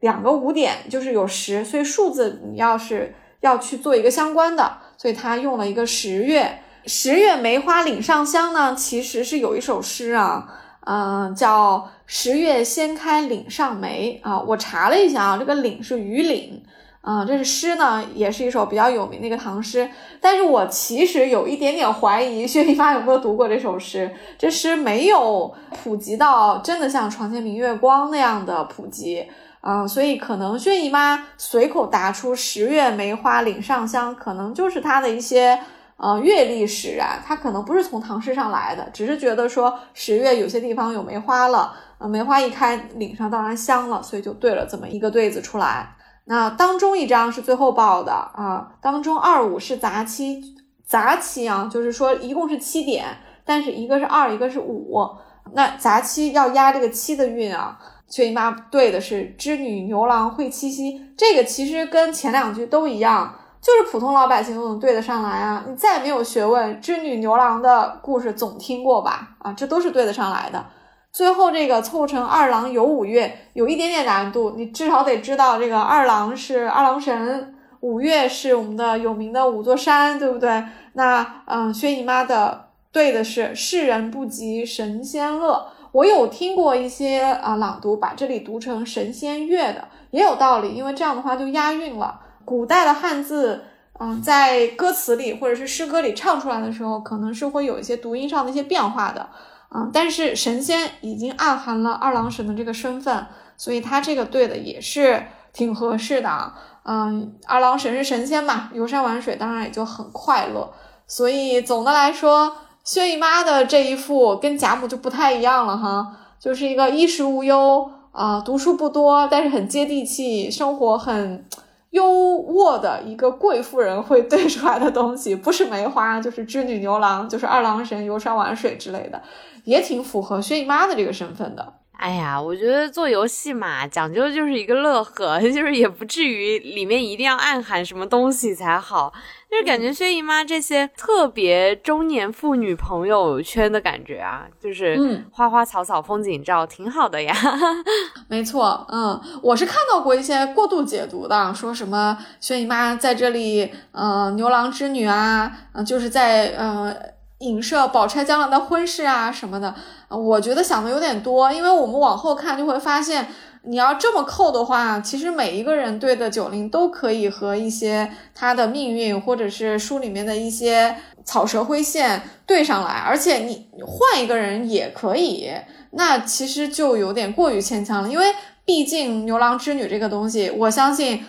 [0.00, 6.62] 两个五点就是有十，所以数字你要是要去做一个相关的，所以他用了一个十月。
[6.86, 10.48] 十月梅花岭上香呢，其实是有一首诗啊，
[10.86, 14.40] 嗯，叫十月先开岭上梅啊。
[14.40, 16.62] 我查了一下啊，这个岭是鱼岭
[17.02, 19.90] 啊，这是诗呢，也是一首比较有名的一个唐诗。
[20.22, 24.10] 但是我其实有一点点怀疑薛姨妈有没有读过这首诗。
[24.38, 29.28] 这诗没有普及到真的像“床前明月光”那样的普及
[29.60, 35.60] 啊，所以可能薛姨妈随口答出“十月梅花岭上香”，可能就是她的一些
[35.96, 37.20] 呃阅历使然。
[37.22, 45.94] 她可能不是从唐诗上来的，只是觉得说十月有些地方有梅花了，呃，梅花一开，岭上当然香了，所以就对了这么一个对子出来。
[46.24, 53.04] 那当中一张是最后报的啊，当中二五是杂七，杂七啊，就是说一共是七点，
[53.44, 55.06] 但是一个是二，一个是五，
[55.52, 57.78] 那杂七要押这个七的韵啊。
[58.10, 65.64] 薛姨妈对的是织女牛郎会七夕，这个其实跟前两句都一样，就是普通老百姓都能对得上来啊。
[65.68, 69.36] 你再没有学问，织女牛郎的故事总听过吧？
[69.38, 70.66] 啊，这都是对得上来的。
[71.12, 80.64] 最后这个凑成二郎游五岳有一点点难度，你至少得知道这个二郎是二郎神，五岳是我们的有名的五座山，对不对？
[80.94, 85.68] 那嗯，薛姨妈的对的是世人不及神仙乐。
[85.92, 92.20] 我有听过一些啊朗读把这里读成神仙乐的，也有道理，因为这样的话就押韵了。
[92.44, 93.64] 古代的汉字，
[93.98, 99.28] 嗯，在歌词里或者是诗歌里唱出来的时候，可能是会有一些读音上的一些变化的。
[99.68, 103.24] 啊，但是神仙已经暗含了二郎神的这个身份，
[103.56, 106.58] 所以他这个对的也是挺合适的啊。
[106.82, 110.72] 嗯，二郎神是神仙嘛，游山玩水当然也就很快乐。
[111.06, 112.52] 所以总的来说，
[112.84, 121.44] 薛姨妈的这一副跟贾母就不太一样了哈，就是一个衣食无忧啊，读书不多，但是很接地气，生活很。
[121.90, 129.20] 优渥的一个贵妇人会对出来的东西，不是梅花，就是织女牛郎，就是二郎神游山玩水之类的，
[129.64, 131.72] 也挺符合薛姨妈的这个身份的。
[131.98, 139.12] 哎呀，我觉得做游戏嘛，讲究就是一个乐呵，就是也不至于里面一定要暗含什么东西才好。
[139.50, 147.34] 就是感觉薛姨妈这些特别中年妇女朋友圈的感觉啊，就是花花草草风景照，挺好的呀。
[148.28, 156.94] 没错，嗯，我是看到过一些过度解读的，说什么薛姨妈在这里，呃，牛郎织女啊，嗯，就是在呃
[157.38, 159.74] 影射宝钗将来的婚事啊什么的。
[160.08, 163.26] 我觉得想的有点多，因为我们往后看就会发现。
[163.62, 175.50] 你要这么扣的话，其实每一个人对的九令都可以和一些他的命运，或者是书里面的一些草蛇灰线对上来，而且你换一个人也可以，
[175.90, 178.08] 那其实就有点过于牵强了。
[178.08, 181.24] 因为毕竟牛郎织女这个东西，我相信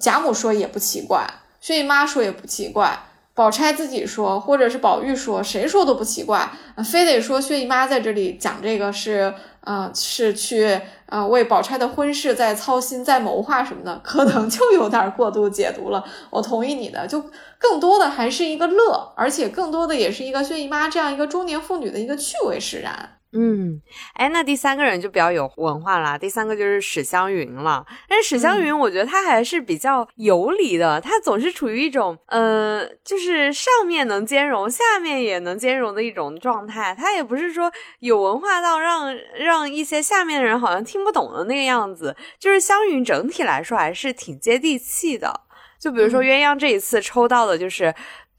[0.00, 1.26] 贾母说也不奇怪，
[1.60, 2.98] 薛姨妈说也不奇怪，
[3.34, 6.50] 宝钗自己说，或者是宝玉说，谁说都不奇怪，
[6.84, 9.34] 非得说薛姨妈在这里讲这个是。
[9.66, 16.04] 呃，是去呃为宝钗的婚事在操心、在谋划什么的，可能就有点过度解读了。
[16.28, 17.24] 我同意你的，就
[17.58, 23.16] 更多的还是一个乐，而且更多的也是一个薛姨妈这样一个中年妇女的一个趣味使然。
[23.36, 23.82] 嗯，
[24.14, 26.16] 哎，那第三个人就比较有文化啦。
[26.16, 27.84] 第三个就是史湘云了。
[28.08, 31.00] 但是史湘云，我觉得她还是比较游离的。
[31.00, 36.94] 她总是处于一种，呃，就是上面能兼容，下面也能兼容的一种状态。
[36.96, 42.16] 她也不是说有文化到让让一些下面的人好像听不懂的那个样子。
[42.38, 45.40] 就是湘云整体来说还是挺接地气的。
[45.80, 47.92] 就比如说鸳鸯这一次抽到的就是。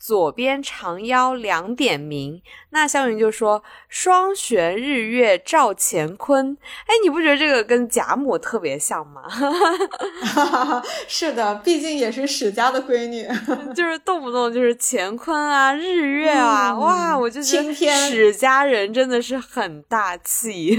[0.05, 2.39] 左边长腰两点明，
[2.69, 6.55] 那湘云就说双悬日月照乾坤。
[6.85, 9.23] 哎，你不觉得这个跟贾母特别像吗？
[11.09, 13.27] 是的，毕竟也是史家的闺女，
[13.73, 20.77] 就是动不动就是乾坤啊、日月啊，哇，我就觉得史家人真的是很大气。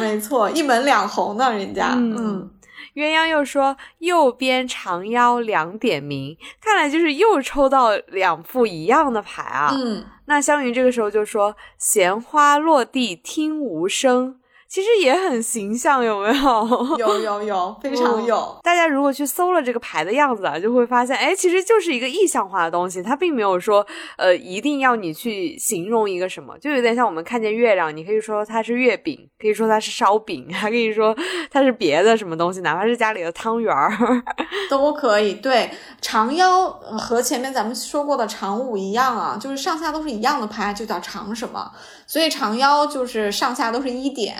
[0.00, 2.50] 没错，一门两红呢，人家，嗯。
[2.94, 14.40] 鸳鸯又说：“右边长腰两点明，看来就是又抽到两副一样的牌啊。”嗯，那湘云这个时候就说：“闲花落地听无声。”
[14.74, 16.96] 其实也很形象，有没有？
[16.98, 18.58] 有有有，非常有。
[18.60, 23.86] 大家如果去搜了这个牌的样子啊，就会发现，哎，其实就是一个意象化的东西，它并没有说，
[24.18, 31.16] 呃，一定要你去形容一个什么，就有点像我们看见月亮，你可以说它是月饼，可以说它是烧饼，还可以说
[31.52, 33.96] 它是别的什么东西，哪怕是家里的汤圆儿，
[34.68, 35.34] 都可以。
[35.34, 41.70] 对，长腰和前面咱们说过的长五一样啊，就是上下都是一样的牌，就叫长什么。
[42.06, 44.36] 所以长腰就是上下都是一点，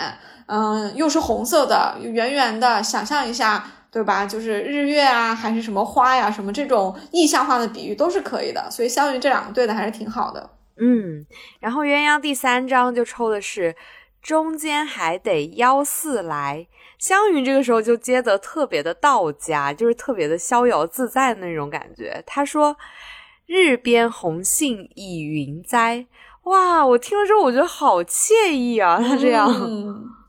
[0.46, 4.26] 嗯，又是红色的，圆圆的，想象一下，对吧？
[4.26, 8.70] 就是日月啊，还是什么花呀，什么这种意象化的比喻都是可以的。
[8.70, 10.50] 所以湘云这两个对的还是挺好的。
[10.76, 11.24] 嗯，
[11.60, 13.74] 然后鸳鸯第三张就抽的是
[14.20, 16.66] 中间还得幺四来。
[16.98, 22.22] 湘云这个时候就接的特别的道家，就是特别的逍遥自在的那种感觉。
[22.26, 22.76] 他说
[23.46, 26.06] ：“日边红杏倚云栽。”
[26.44, 28.98] 哇，我听了之后我觉得好惬意啊！
[28.98, 29.50] 他这样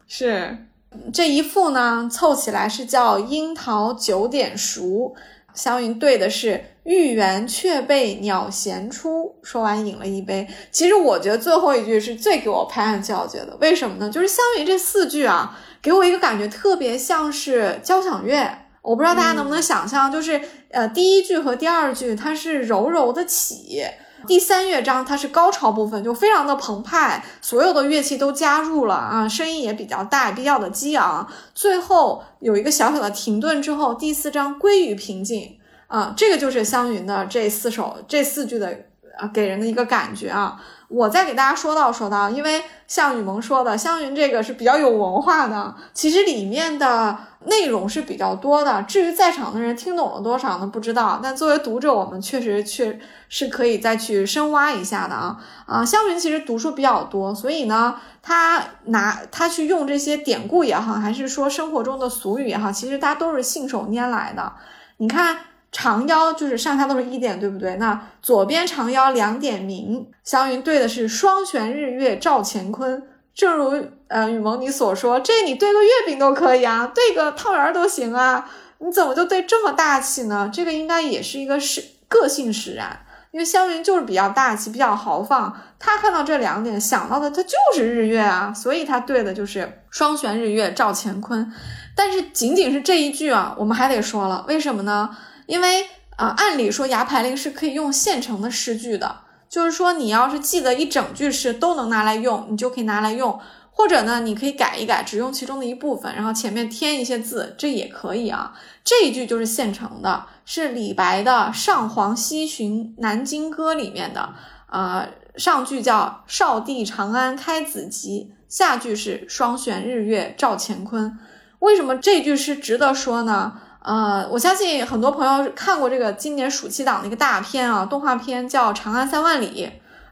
[0.07, 0.67] 是
[1.13, 5.15] 这一副呢，凑起来是叫樱桃九点熟。
[5.53, 9.35] 湘云对的是“玉园却被鸟衔出”。
[9.43, 10.45] 说完饮了一杯。
[10.69, 13.57] 其实我觉得最后一句是最给我拍案叫绝的。
[13.61, 14.09] 为什么呢？
[14.09, 15.57] 就是湘云这四句啊。
[15.81, 18.49] 给我一个感觉，特别像是交响乐。
[18.81, 20.41] 我不知道大家能不能想象，就是
[20.71, 23.81] 呃，第一句和第二句它是柔柔的起，
[24.27, 31.27] 第三乐章它是高潮部分，就非常的澎湃，所有的乐器都加入了啊，声音也比较大，比较的激昂。
[31.53, 35.57] 最后有一个小小的停顿之后，第四章归于平静
[35.87, 38.85] 啊，这个就是湘云的这四首这四句的
[39.17, 40.59] 啊，给人的一个感觉啊。
[40.87, 48.83] 我再给大家说道说道，因为像雨萌说的，湘云这个是比较有文化的，其实里面的内容是比较多的。
[48.83, 50.67] 至于在场的人听懂了多少呢？
[50.67, 51.19] 不知道。
[51.23, 55.83] 但作为读者，我们确实确是可以再去深挖一下的啊啊！
[55.83, 64.53] 湘云其实读书比较多，所以呢，他拿他去用这些典故也好，还是说生活中的俗语也好，其实大家都是信手拈来的。
[64.97, 65.37] 你看。
[65.77, 67.75] 长腰就是上下都是一点，对不对？
[67.75, 73.03] 那左边长腰两点明，湘云对的是双悬日月照乾坤。
[73.33, 80.49] 正如呃雨萌你所说，这你对个月饼都可以啊，对个汤圆都行啊，你怎么就对这么大气呢？
[80.53, 83.01] 这个应该也是一个是个性使然，
[83.31, 85.53] 因为湘云就是比较大气，比较豪放。
[85.77, 91.51] 他看到这两点想到的，他就是日月啊，所以他对的就是双悬日月照乾坤。
[91.97, 95.09] 但是仅仅是这一句啊，我们还得说了，为什么呢？
[95.47, 99.17] 因为啊，按理说牙牌令是可以用现成的诗句的，
[99.49, 103.39] 就是说你要是记得一整句诗都能拿来用，你就可以拿来用，
[103.71, 108.53] 或者呢，你可以改一改，只用其中的一部分，然后前面添一些字，这也可以啊。
[108.83, 114.33] 这一句就是现成的，是李白的《上皇西巡南京歌》里面的，
[114.71, 121.19] 呃，上句叫“少帝长安开子集”，下句是“双悬日月照乾坤”。
[121.59, 123.59] 为什么这句诗值得说呢？
[123.85, 129.69] 呃，我相信很多朋友看过这个今年暑期档的一个大片啊，动画片叫《长安三万里》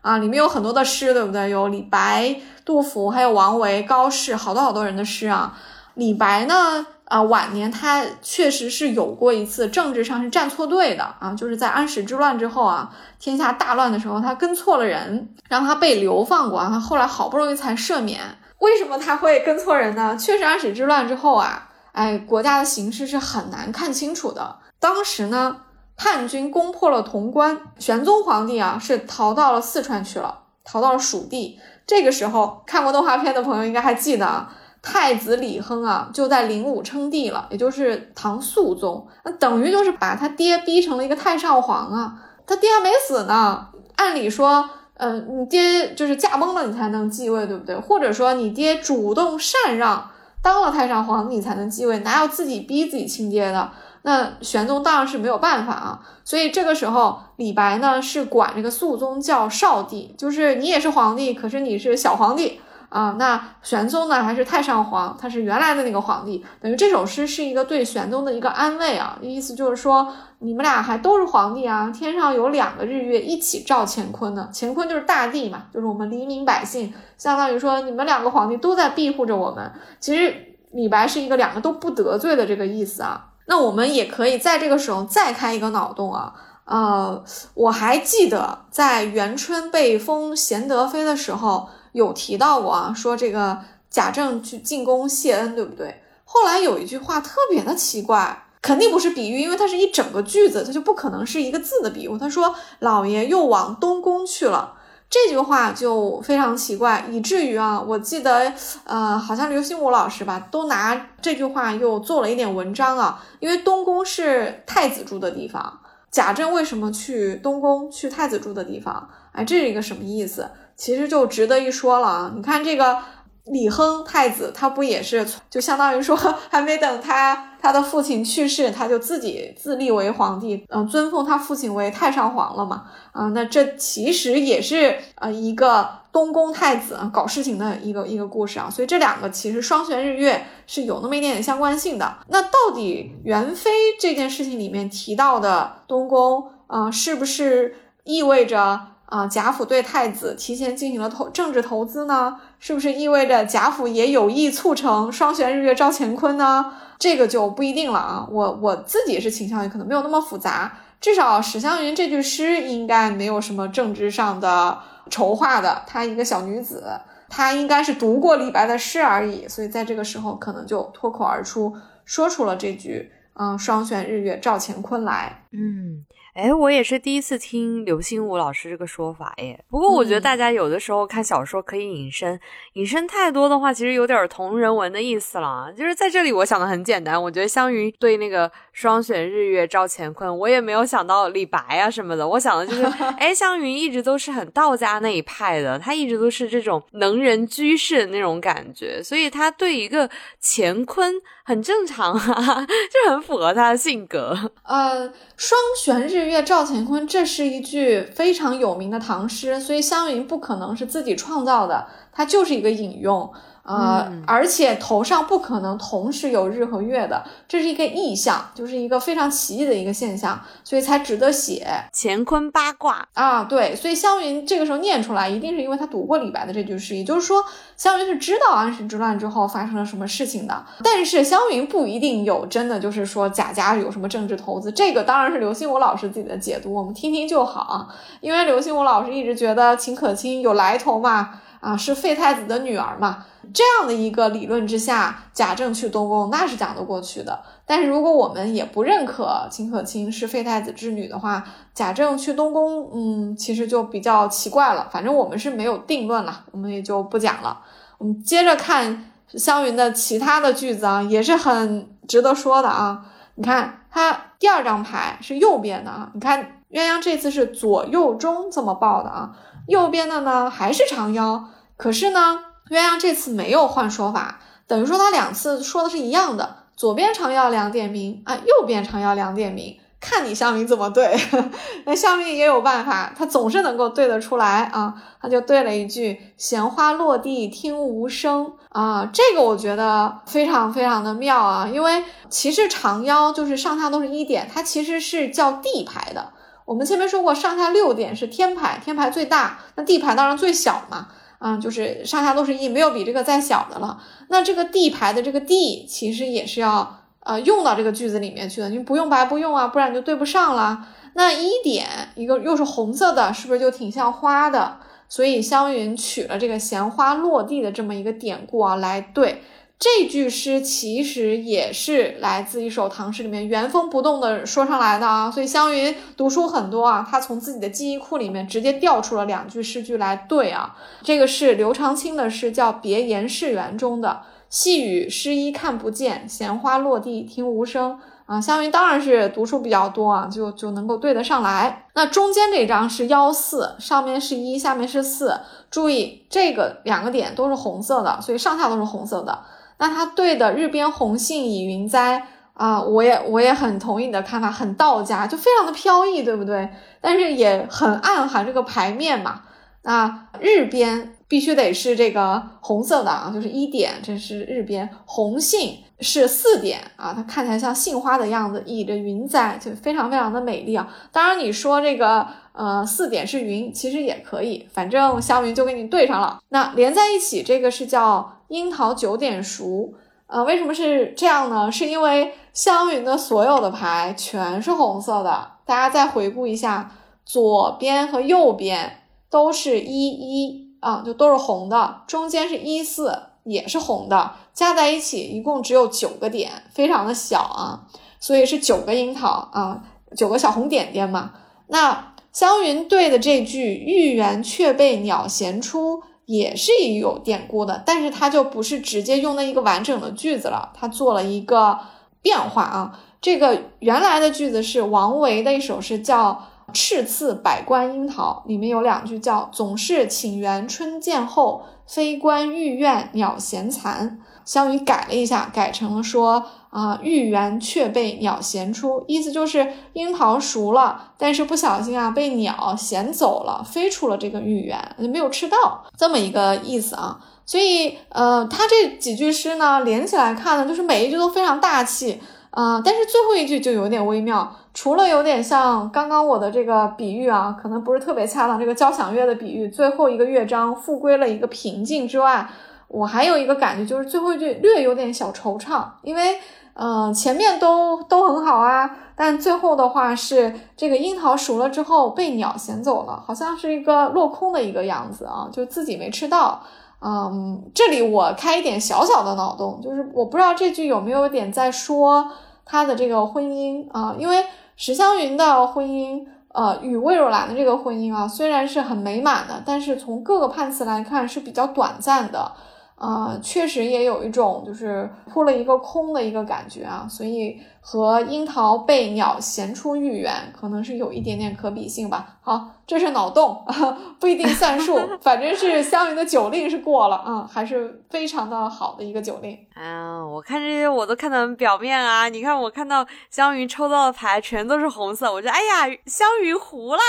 [0.08, 1.50] 啊，里面有很多的诗，对不对？
[1.50, 5.58] 有李白、杜甫，还有王维、高适，好多好多人的诗啊。
[5.96, 18.20] 李白呢，啊，晚年他确实是有过一次政治上是站错队的啊，就是在安史之乱之后啊，天下大乱的时候，他跟错了人，让他被流放过啊，他后来好不容易才赦免。
[18.60, 20.16] 为什么他会跟错人呢？
[20.16, 21.70] 确实安史之乱之后啊。
[21.94, 24.58] 哎，国家的形势是很难看清楚的。
[24.80, 25.58] 当时呢，
[25.96, 31.60] 叛军攻破了潼关，玄宗皇帝啊是逃到了四川去了，逃到了蜀地。
[31.86, 42.16] 这个时候，看过动画片的朋友应该还记得啊，太子李亨啊就在灵武称帝了，也就是唐肃宗，那等于就是把他爹逼成了一个太上皇啊。
[42.48, 43.68] 他爹还没死呢，
[43.98, 47.78] 按理说，嗯，你爹就是驾崩了，你才能继位，对不对？
[47.80, 50.10] 或者说你爹主动禅让。
[50.44, 53.72] 当了太上皇，你才能继位，哪有自己逼自己亲爹的？
[54.02, 56.00] 那玄宗当然是没有办法啊。
[56.26, 62.60] 所以这个时候，李白呢是管这个肃宗叫少帝，就是你也是皇帝，可是你是小皇帝。
[62.94, 79.72] 啊，那玄宗呢还是太上皇，他是原来的那个皇帝，等于这首诗是一个对玄宗的一个安慰啊，意思就是说你们俩还都是皇帝啊，天上有两个日月一起照乾坤呢，乾坤就是大地嘛，就是我们黎民百姓，相当于说你们两个皇帝都在庇护着我们。
[80.00, 83.30] 其实李白是一个两个都不得罪的这个意思啊。
[83.48, 86.32] 那我们也可以在这个时候再开一个脑洞啊，
[86.66, 87.24] 呃，
[87.56, 91.68] 我还记得在元春被封贤德妃的时候。
[91.94, 93.58] 有提到过啊，说这个
[93.90, 96.04] 贾政去进宫谢恩，对不对？
[96.26, 102.18] 后来有一句话特别的奇怪，肯定不是比喻，因为它是一整个句子，它就不可能是一个字的比喻。
[102.18, 104.74] 他说：“老爷又往东宫去了。”
[105.10, 108.52] 这句话就非常奇怪，以至于啊，我记得
[108.84, 113.24] 呃，好像刘心武老师吧，都拿这句话又做了一点文章啊。
[113.40, 119.08] 因为东宫是太子住的地方，贾政为什么去东宫去太子住的地方？
[119.34, 120.50] 哎，这是一个什么意思？
[120.76, 122.34] 其实就值得一说了啊！
[122.36, 122.98] 你看这个
[123.46, 126.16] 李亨太子，他不也是就相当于说，
[126.50, 132.86] 还没等他他的父亲去世，他就自己自立为皇帝，嗯，尊奉他父亲为太上皇了嘛？
[133.12, 138.70] 啊，那这其实也是呃一个东宫太子搞事情的一个一个故事啊。
[138.70, 142.18] 所以这两个其实双悬日月是有那么一点点相关性的。
[142.30, 143.70] 那到底元妃
[144.00, 148.93] 这件事情里面提到的东宫啊，是不是意味着？
[149.14, 152.36] 啊，贾府对太子提前进行了投政治投资呢？
[152.58, 156.74] 是不是意味着贾府也有意促成双悬日月照乾坤呢？
[156.98, 158.28] 这个就不一定了啊。
[158.32, 164.80] 我我自己是倾向于可能没有那么复杂，至少史湘云这句诗应该没有什么政治上的
[165.12, 165.84] 筹划的。
[165.86, 166.84] 她一个小女子，
[167.30, 171.72] 她应该是读过李白的诗而已，所以在这个时候可能就脱口而出
[172.04, 175.44] 说出了这句“嗯，双悬日月照乾坤”来。
[175.52, 176.04] 嗯。
[176.34, 179.64] 哎，我也是第一次听刘心武老师这个说法耶。
[179.70, 182.40] 不过我觉得大家有的时候看小说可以引申，
[182.74, 185.72] 引申太多的话，其实有点同人文的意思了。
[185.78, 192.28] 就是在这里，我想的很简单，我觉得湘云对那个“双悬日月照乾坤”，我也没有想到李白啊什么的。
[192.28, 192.84] 我想的就是，
[193.20, 200.10] 哎，湘云一直都是很道家那一派的，他一直都是这种能人居士的那种感觉，所以他对一个
[200.42, 201.14] 乾坤。
[201.46, 204.34] 很正常啊， 就很符合他的性格。
[204.64, 213.32] 呃，双悬日月照乾坤，这是一句非常有名的唐诗，所以湘云不可能是自己创造的，它就是一个引用。
[213.66, 223.46] 呃，而且头上不可能同时有日和月的，这是一个意象，就是一个非常奇异的一个现象，所以才值得写乾坤八卦啊。
[223.46, 227.42] 对，所以湘云这个时候念出来，一定是因为他读过李白的这句诗，也就是说，
[227.78, 230.66] 湘云是知道安史之乱之后发生了什么事情的。
[230.84, 237.90] 但是湘云不一定有真的就是说贾家有什么政治投资，这个当然是刘心武老师自己的解读，我们听听就好。
[238.22, 241.42] 因为刘心武老师一直觉得秦可卿有来头嘛。
[241.64, 243.24] 啊，是废太子的女儿嘛？
[243.54, 247.42] 这样的一个理论之下，贾政去东宫那是讲得过去的。
[247.66, 251.42] 但是如果我们也不认可秦可卿是废太子之女的话，
[251.74, 254.90] 贾政去东宫，嗯，其实就比较奇怪了。
[254.92, 257.62] 反正我们是没有定论了，我们也就不讲了。
[257.98, 263.06] 我们接着看湘云的其他的句子啊，也是很值得说的啊。
[263.36, 269.32] 你看它第二张牌是右边的啊，你看鸳鸯这次是左右中这么报的啊。
[269.68, 271.46] 右边的呢还是长腰，
[271.78, 276.58] 可是呢，鸳鸯这次没有换说法，等于说它两次说的是一样的。
[276.76, 281.18] 左边长腰两点名啊，右边长腰两点名，看你香云怎么对。
[281.88, 284.94] 那香云也有办法，他总是能够对得出来啊。
[285.22, 296.34] 他就对了一句“闲花落地听无声”啊，这个我觉得非常非常的妙啊，因为其实长腰就是上下都是一点，它其实是叫地牌的。
[296.66, 301.08] 我们前面说过，上下六点是天牌，天牌最大，那地牌当然最小嘛。
[301.40, 304.02] 啊，就是上下都是一，没有比这个再小的了。
[304.30, 310.88] 那这个地牌的这个地，其实也是要呃用到这个句子里面去的，你不用白不用啊，不然你就对不上了。
[311.16, 314.78] 那一点一个又是红色的，是不是就挺像花的？
[315.10, 319.44] 所以湘云取了这个闲花落地的这么一个典故啊来对。
[319.80, 330.76] 这句诗其实也是来自一首唐诗里面原封不动的说上来的啊，所以湘云读书很多啊，他从自己的记忆库里面直接调出了两句诗句来对啊。
[331.02, 334.22] 这个是刘长卿的诗，叫《别言誓言》中的
[334.54, 338.40] “细雨湿衣看不见，闲花落地听无声”啊。
[338.40, 341.88] 湘云当然是读书比较多啊，就就能够对得上来。
[341.96, 345.40] 那中间这张是幺四，上面是一，下面是四，
[345.72, 349.40] 注意这个两个点都是红色的，所以上下都是红色的。
[349.80, 356.70] 那它对的“日边红杏倚云栽”啊，我也我也很同意你的看法，很道家，就非常的飘逸，对不对？
[357.02, 359.42] 但是也很暗含这个牌面嘛。
[359.82, 370.88] 那日边必须得是这个红色的啊，就是一点，这是日边红杏是四点啊，它看起来像杏花的样子，倚着云在，就非常非常的美丽啊。
[371.12, 376.40] 当然你说这个呃四点是云，其实也可以，反正香云就给你对上了。
[376.50, 378.32] 那连在一起，这个是叫。
[378.50, 379.96] 樱桃九点熟，
[380.28, 381.72] 呃，为什么是这样呢？
[381.72, 385.48] 是因为香云的所有的牌全是红色的。
[385.66, 386.92] 大家再回顾一下，
[387.26, 389.00] 左边和右边
[389.32, 392.02] 都是一一啊，就都是红的。
[392.06, 397.88] 中间是一四，也是红的，加在一起一共只有九个点，非常的小啊，
[398.20, 399.84] 所以是九个樱桃啊，
[400.16, 401.32] 九个小红点点嘛。
[401.68, 406.04] 那湘云对的这句“玉园却被鸟衔出”。
[406.26, 411.78] 也是有典故的，但是它就不是直接用的一个完整的句子了，它做了一个
[412.22, 412.98] 变化啊。
[413.20, 416.32] 这个原来的句子是王维的一首诗，叫
[416.74, 424.20] 《赤次百官樱桃》，里面有两句叫“总是请园春渐后，非关玉苑鸟衔残”。
[424.44, 426.44] 湘云改了一下，改成了说。
[426.74, 437.20] 啊，玉园却被鸟衔出，意思就是樱桃熟了，但是不小心啊被鸟衔走了，飞出了这个玉园，没有吃到，这么一个意思啊。
[437.46, 442.20] 所以，呃，他这几句诗呢连起来看呢，就是每一句都非常大气
[442.50, 452.50] 啊，但是最后一句就有点微妙，除了有点像刚刚我的这个比喻啊，可能不是特别恰当，这个交响乐的比喻，最后一个乐章复归了一个平静之外，
[452.88, 456.40] 我还有一个感觉就是最后一句略有点小惆怅，因为
[456.74, 466.62] 嗯前面都都很好啊，但最后的话是这个樱桃熟了之后被鸟衔走了，好像是一个落空的一个样子啊，就自己没吃到。
[467.06, 472.32] 嗯，这里我开一点小小的脑洞，就是我不知道这句有没有点在说
[472.66, 474.46] 他的这个婚姻啊，因为
[474.76, 482.52] 石湘云的婚姻，呃，与魏若兰的这个婚姻啊，虽然是很美满的，但是从各个判词来看是比较短暂的。
[482.96, 492.38] 啊，确实也有一种就是扑了一个空的一个感觉啊，所以和樱桃被鸟衔出玉园可能是有一点点可比性吧。
[492.42, 493.62] 好，这是脑洞，
[494.22, 499.58] 不一定算数， 反正是湘云的酒令是过了啊，还是非常的好的一个酒令。
[499.76, 505.60] 啊，我看这些我都看得很表面啊，你看我看到湘云抽到的牌全都是红色，我觉得哎
[505.90, 507.02] 呀，湘云糊了，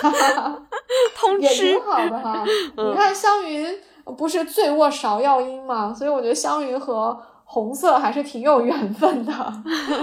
[1.16, 2.44] 通吃，也挺好的哈。
[2.76, 3.74] 你看湘云。
[4.16, 5.92] 不是醉卧芍药阴吗？
[5.92, 9.32] 所以我觉得湘云和红色还是挺有缘分的，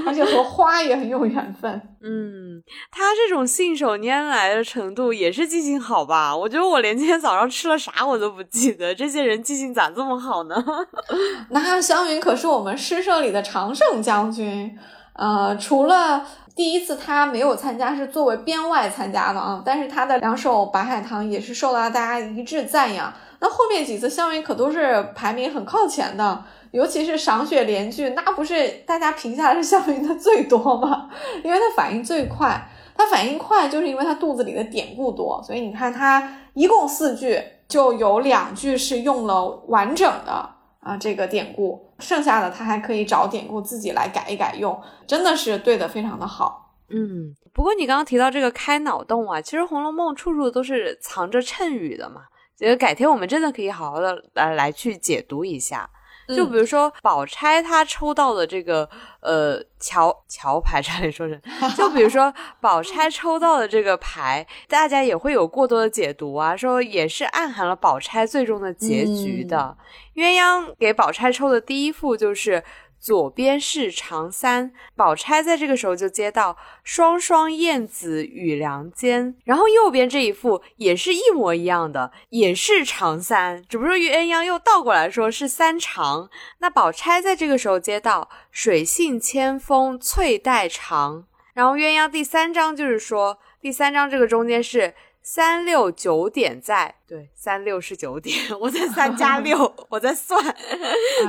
[0.08, 1.70] 而且和花也很有缘分。
[2.02, 6.36] 嗯，他这种信手拈来的程度也是记性好吧？
[6.36, 10.56] 我觉得我连今天早上吃了啥我都不记得，这些人记性咋这么好呢？
[11.52, 14.76] 那香云可是我们诗社里的常胜将军，
[15.14, 16.26] 呃，除了。
[16.56, 23.12] 第一次他没有参加，是作为编外参加的啊，但是他的两首《白海棠》也是受到大家一致赞扬。
[23.40, 26.44] 那后面几次香云可都是排名很靠前的，
[26.74, 31.10] 尤其是赏雪联句，那不是大家评下来是项云的最多吗？
[31.46, 32.68] 因为他反应最快，
[32.98, 40.50] 他反应快就是因为他肚子里的典故多，所以你看他一共四句就有两句是用了完整的。
[40.80, 46.76] 啊，这个典故，剩下的他还可以找典故自己来改一改用，真的是对的非常的好。
[46.90, 52.24] 嗯，不过你刚刚提到这个开脑洞啊，其实《红楼梦》处处都是藏着谶语的嘛，
[52.58, 55.90] 觉得改天我们真的可以好好的来来去解读一下。
[56.28, 58.90] 就比如说，宝钗她抽到的这个
[59.22, 61.42] 呃桥桥牌， 差点说成。
[61.76, 69.78] 就比如说，宝钗抽到的这个牌，大家也会有过多的解读啊，说也是暗含了宝钗最终的结局的。
[70.16, 72.64] 鸳鸯给宝钗抽的第一副就是。
[73.04, 86.30] 左边是长三，宝钗在这个时候就接到双双燕子与梁间，然后右边这一副也是一模一样的，也是长三，只不过鸳鸯又倒过来说是三长。
[86.60, 94.94] 那宝钗在这个时候接到水性千峰翠带长，然后鸳鸯第三章就是说第三章这个中间是。
[95.26, 100.38] 三六九点在，对，三六是九点，我在 三加六，我在算，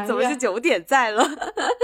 [0.05, 1.25] 怎么是九点在了？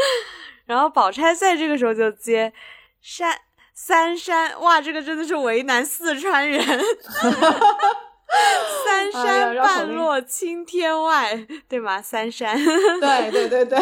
[0.66, 2.52] 然后宝钗在这个时候就接
[3.00, 3.38] 山
[3.72, 6.60] 三山，哇，这个真的是为难四川人。
[8.84, 12.02] 三山半落青天外，对吗？
[12.02, 12.56] 三山，
[13.00, 13.78] 对对对对。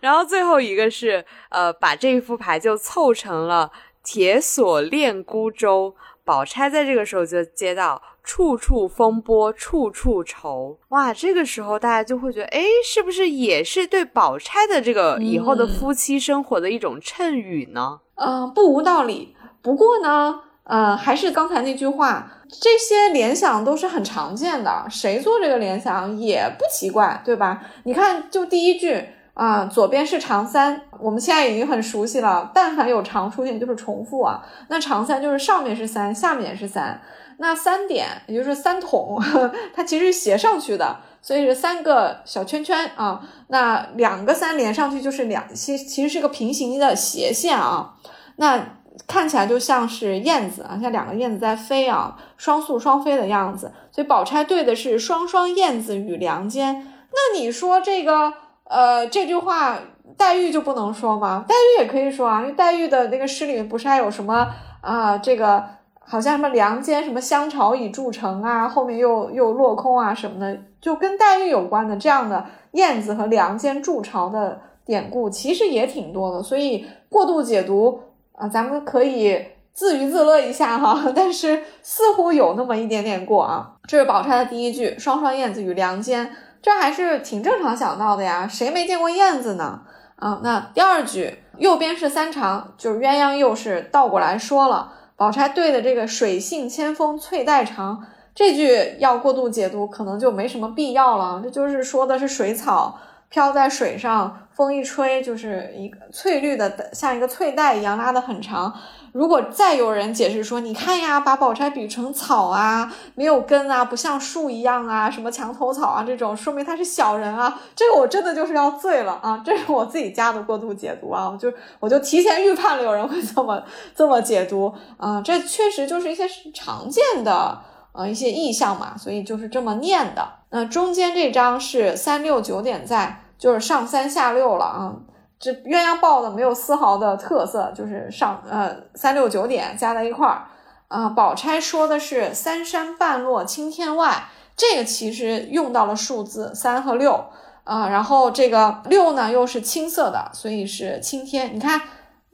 [0.00, 3.70] 然后最后一个是，呃，把这一副牌就凑成了
[4.02, 5.94] 铁锁链孤舟。
[6.28, 18.00] 宝钗在这个时候就接到“处处风波处处愁”，哇，这个时候大家就会觉得，哎，是不是也是对宝钗的这个以后的夫妻生活的一种衬语呢？
[18.16, 19.34] 嗯，不无道理。
[19.62, 27.62] 不过呢，呃，还是刚才那句话，这些联想都是很常见的，谁做这个联想也不奇怪，对吧？
[27.84, 29.02] 你看，就第一句。
[29.38, 32.50] 啊，左边是长三，我们现在已经很熟悉了。
[32.52, 34.44] 但凡有长出现，就是重复啊。
[34.66, 37.00] 那长三就是上面是三，下面也是三。
[37.36, 39.16] 那三点也就是三筒，
[39.72, 43.20] 它其实是斜上去的，所以是三个小圈圈啊。
[43.46, 47.94] 那两个三连上去就是两，其其实是个平行的斜线啊。
[48.38, 48.60] 那
[49.06, 53.70] 看起来就像是燕子啊，像两个燕子在飞啊，双宿双飞的样子。
[53.92, 56.92] 所以宝钗对的是双双燕子与梁间。
[57.12, 58.32] 那你说这个？
[58.68, 59.78] 呃，这句话
[60.16, 61.44] 黛玉就不能说吗？
[61.48, 64.46] 黛玉也可以说啊，因为黛玉的那个诗里面不是还有什么
[64.82, 65.16] 啊？
[65.16, 65.64] 这个
[66.00, 76.42] 好像什么梁间什么香巢已筑成啊，后面又又落空啊什么的，就跟黛玉有关的这样的燕子和梁间筑巢的典故，其实也挺多的。
[76.42, 78.00] 所以过度解读
[78.32, 79.42] 啊，咱们可以
[79.72, 81.04] 自娱自乐一下哈。
[81.16, 83.72] 但是似乎有那么一点点过啊。
[83.86, 86.30] 这是宝钗的第一句：双双燕子与梁间。
[86.68, 89.80] 这还是挺正常想到的呀，谁没见过燕子呢？
[90.16, 94.92] 啊，那第二句右边是三长，就是鸳鸯又是倒过来说了。
[95.16, 98.04] 宝钗对的这个“水性千峰翠带长”
[98.36, 101.40] 这句要过度解读，可能就没什么必要了。
[101.42, 102.98] 这就是说的是水草
[103.30, 108.70] 飘在水上，风一吹就是一个翠绿的，像一个翠带一样拉得很长。
[109.18, 119.42] 如果再有人解释说，你看呀，把宝钗比成草啊，没有根啊，不像树一样啊，什么墙头草啊这种，说明他是小人啊，这个我真的就是要醉了啊！
[119.44, 123.60] 这是我自己加的过度解读啊，就我就提前预判了有人会这么
[123.92, 127.58] 这么解读啊，这确实就是一些常见的
[127.90, 130.28] 呃一些意象嘛，所以就是这么念的。
[130.50, 134.94] 那中间这章是三六九点在，就是上三下六了啊。
[135.40, 140.46] 这鸳鸯报的没有丝毫的特色，就是上呃三六九点加在一块儿
[140.88, 141.08] 啊。
[141.10, 147.24] 宝钗说的是三山半落青天外，这个其实用到了数字三和六
[147.62, 147.88] 啊。
[147.88, 151.54] 然后这个六呢又是青色的，所以是青天。
[151.54, 151.80] 你看，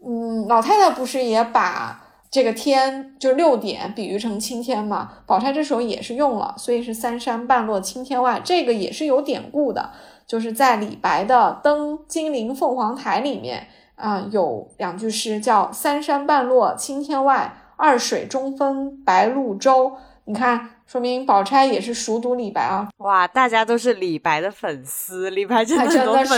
[0.07, 2.01] 嗯，老太太不是也把
[2.31, 5.13] 这个天就六点比喻成青天嘛？
[5.27, 9.91] 宝钗这时候也是用了，所以是三山半落青天外，这个也是有典故的。
[10.27, 19.93] 就是在李白的《登金陵凤凰台》里面啊，有两句诗叫“三山半落青天外，二水中分白鹭洲”。
[20.27, 22.89] 你看，说明宝钗也是熟读李白啊！
[22.97, 26.35] 哇，大家都是李白的粉丝，李白真的真的是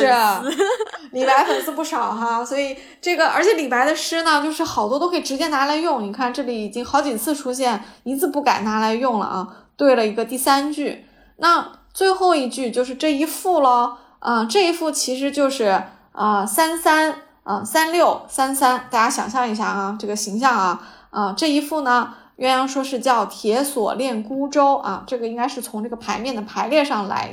[1.13, 2.45] 李白粉丝不少哈。
[2.45, 6.03] 所以这个，而且李白的诗呢，就是好多都可以直接拿来用。
[6.03, 11.05] 你看这里已经好几次出现一字不改拿来用了啊，对了一个第三句，
[11.37, 11.71] 那。
[11.97, 15.83] 最后一句就是这一副喽，啊，这一副其实就是
[16.13, 27.31] 啊三三啊三六三三，大家想象一下啊，这个形象啊，啊这一副呢，鸳鸯说是叫铁锁链孤舟啊，这个应该是从这个牌面的排列上来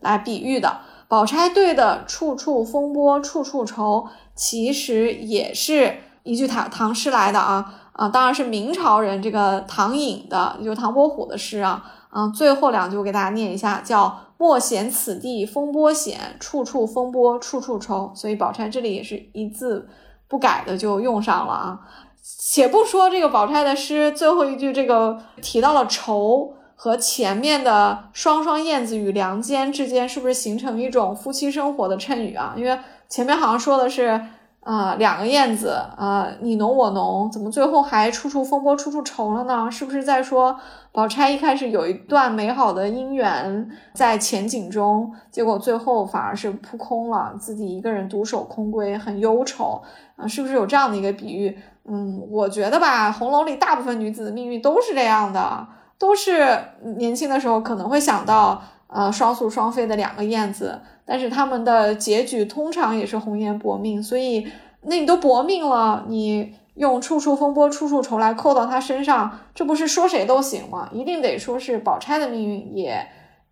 [0.00, 0.80] 来比喻的。
[1.08, 11.84] 宝钗对的处处风波处处愁，其实也是一句唐唐诗来的啊啊，当然是明朝人这个唐寅的，就唐伯虎的诗啊。
[12.14, 18.10] 嗯，最后两句我给大家念一下，叫莫嫌此地风波险，处处风波处处愁。
[18.14, 19.88] 所以宝钗这里也是一字
[20.26, 21.80] 不改的就用上了啊。
[22.22, 32.54] 且不说这个宝钗的诗最后一句这个提到了愁和前面的双双燕子与梁间之间是不是形成一种夫妻生活的衬语啊？
[32.56, 32.78] 因为
[33.08, 34.20] 前面好像说的是。
[34.62, 39.68] 啊，两个燕子啊，你侬我侬，怎么最后还处处风波处处愁了呢？
[39.68, 40.56] 是不是在说
[40.92, 49.82] 宝钗一开始有一段美好的姻缘在前景中，结果最后反而是扑空了，自己一个人独守空闺，很忧愁
[50.14, 50.28] 啊？
[50.28, 51.58] 是不是有这样的一个比喻？
[51.84, 55.66] 嗯，我觉得吧，《红楼》里大部分女子的命运都是这样的，
[55.98, 56.56] 都是
[56.96, 58.62] 年轻的时候可能会想到。
[58.94, 64.46] 呃，双宿双飞的两个燕子，但是他们的结局通常也是红颜薄命，所以
[64.82, 70.88] 那你都薄命了，你用处处风波处处愁来扣到他身上，这不是说谁都行吗？
[70.92, 73.06] 一定得说是宝钗的命运也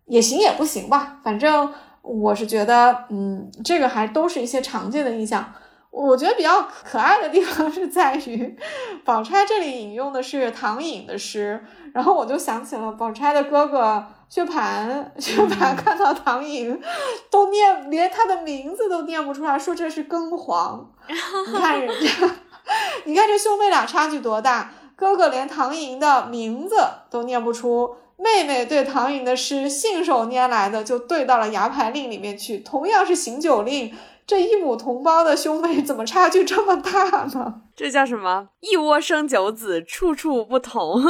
[0.05, 1.19] 也行也不行吧？
[1.23, 1.71] 反正
[2.01, 5.53] 我是觉得，嗯，这个还都是一些常见的印象。
[5.91, 8.57] 我觉得比较可爱的地方是在于，
[9.03, 11.61] 宝钗这里引用的是唐寅的诗，
[11.93, 16.81] 然后我就想起了宝钗的哥哥薛蟠，薛蟠看到唐寅，
[17.29, 20.89] 都念连他的名字都念不出来，说这是庚黄。
[21.47, 22.31] 你看人家，
[23.05, 26.75] 你看这兄妹俩差距多大，哥哥连唐寅的名字
[27.09, 33.93] 都念不出，妹妹对唐寅的诗信手拈来的就对到了《牙牌令》里面去，同样是行酒令。
[34.27, 37.61] 这一母同胞的兄妹怎么差距这么大呢？
[37.81, 38.49] 这叫什么？
[38.59, 41.01] 一窝生九子，处处不同。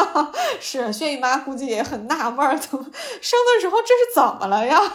[0.58, 2.82] 是薛姨妈估计也很纳闷，怎么
[3.20, 4.80] 生的时候这是怎么了呀？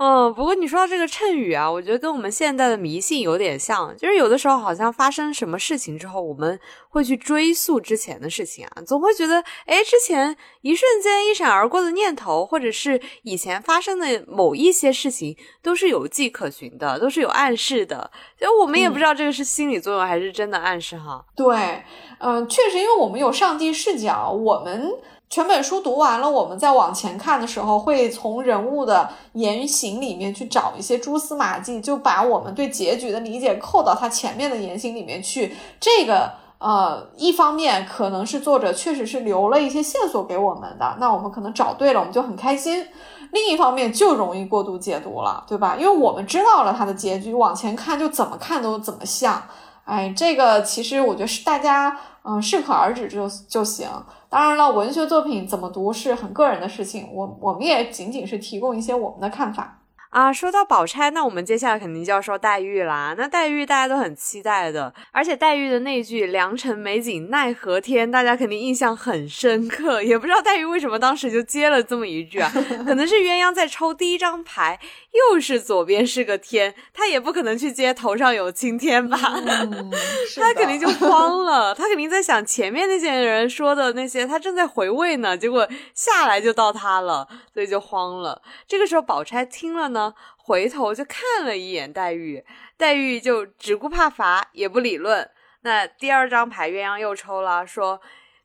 [0.00, 18.12] 嗯，不过你说到这个谶语啊，我觉得跟我们现在的迷信有点像，就是有的时候好像发生什么事情之后，我们会去追溯之前的事情啊，总会觉得，哎，之前一瞬间一闪而过的念头，或者是以前发生的某一些事情，都是有迹可循的，都是有暗示的。
[18.40, 21.24] 就我们也不知道这个是心理作用还是真的暗示哈。
[21.34, 21.82] 对，
[22.18, 24.92] 嗯，确实，因为我们有上帝视角，我们。
[25.30, 35.54] 全本书读完了，我们再往前看的时候，会从人物的言行里面去找一些蛛丝马迹，就把我们对结局的理解扣到他前面的言行里面去。
[35.78, 42.82] 这个呃，一方面可能是作者确实是留了一些线索给我们的，那我们可能找对了，我们就很开心；
[43.30, 45.76] 另一方面就容易过度解读了，对吧？
[45.78, 49.42] 因为我们知道了他的结局，往前看就怎么看都怎么像。
[49.88, 53.88] 哎，这个其实我觉得是大家嗯适可而止就就行。
[54.28, 59.77] 当然了，文学作品怎么读是很个人的事情，我我们也仅仅是提供一些我们的看法。
[60.10, 63.14] 啊，说到宝钗，那我们接下来肯定就要说黛玉啦。
[63.18, 70.02] 那黛玉大家都很期待的，而且黛玉的那句“良辰美景奈何天”，大家肯定印象很深刻。
[70.02, 72.50] 也不知道黛玉为什么当时就接了这么一句啊？
[72.86, 74.80] 可能是鸳鸯在抽第一张牌，
[75.12, 79.18] 又是左边是个天，她也不可能去接头上有青天吧？
[80.40, 88.40] 她肯定就慌了，她肯定在想前面那些人说的那些，她正在回味呢，结果下来就到她了，所以就慌了。
[88.66, 89.97] 这个时候宝钗听了呢。
[90.36, 92.44] 回头就看了一眼黛玉，
[92.76, 95.30] 黛玉就只顾怕罚，也不理论。
[95.62, 98.00] 那第二张牌鸳鸯又抽了，说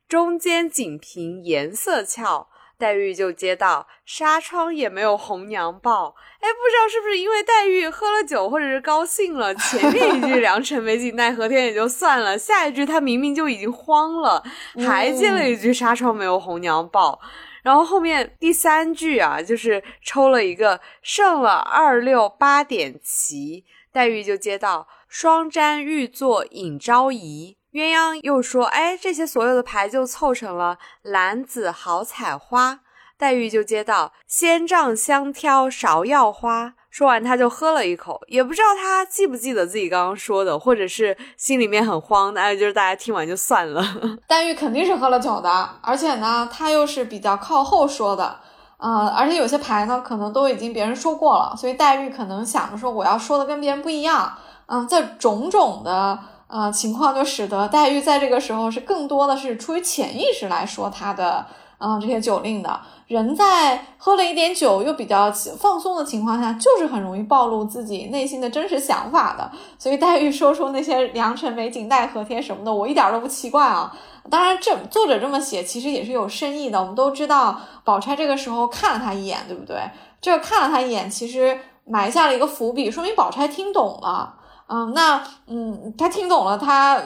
[0.07, 2.47] 中间锦屏颜色俏，
[2.77, 6.15] 黛玉就接到纱窗也没有红娘报。
[6.39, 14.43] 哎，不知道是不是因为黛玉喝了酒或者是高兴了，前面一句 良辰美景奈何天也就算了，下一句她明明就已经慌了，
[14.85, 17.21] 还接了一句纱窗没有红娘报。
[17.63, 32.81] 然后后面第三句啊，就是抽了一个胜了二六八点齐，黛玉就接到双瞻玉座引昭仪，鸳鸯又说，哎，这些所有的牌就凑成了蓝子好彩花，
[33.17, 36.75] 黛玉就接到仙杖香挑芍药花。
[36.93, 43.83] 说完，他就喝了一口，也不知道他记不记得自己刚刚说的，或者是心里面很慌，那就是大家听完就算了。
[44.29, 48.35] 黛玉肯定是喝了酒的，而且呢，他又是比较靠后说的，
[48.77, 54.31] 呃，而且有些牌呢，可能都已经别人说过了，所以黛玉可能想着说，我要说的跟别人不一样，
[54.67, 61.47] 嗯，这种种的呃情况，就使得黛玉在这个时候是更多的是出于潜意识来说他的。
[61.85, 65.29] 嗯，这些酒令的人在喝了一点酒又比较
[65.59, 69.51] 放松的情况下，就是很容易暴露自己内心的真实想法的。
[69.77, 73.93] 所以黛玉说出那些良辰美景奈何天什么的，我一点都不奇怪啊。
[74.29, 76.79] 当然，这作者这么写其实也是有深意的。
[76.79, 79.75] 我们都知道，宝钗这个时候看了他一眼，对不对？
[80.21, 84.35] 这看了他一眼，其实埋下了一个伏笔，说明宝钗听懂了。
[84.67, 86.97] 嗯，那嗯，他听懂了，他。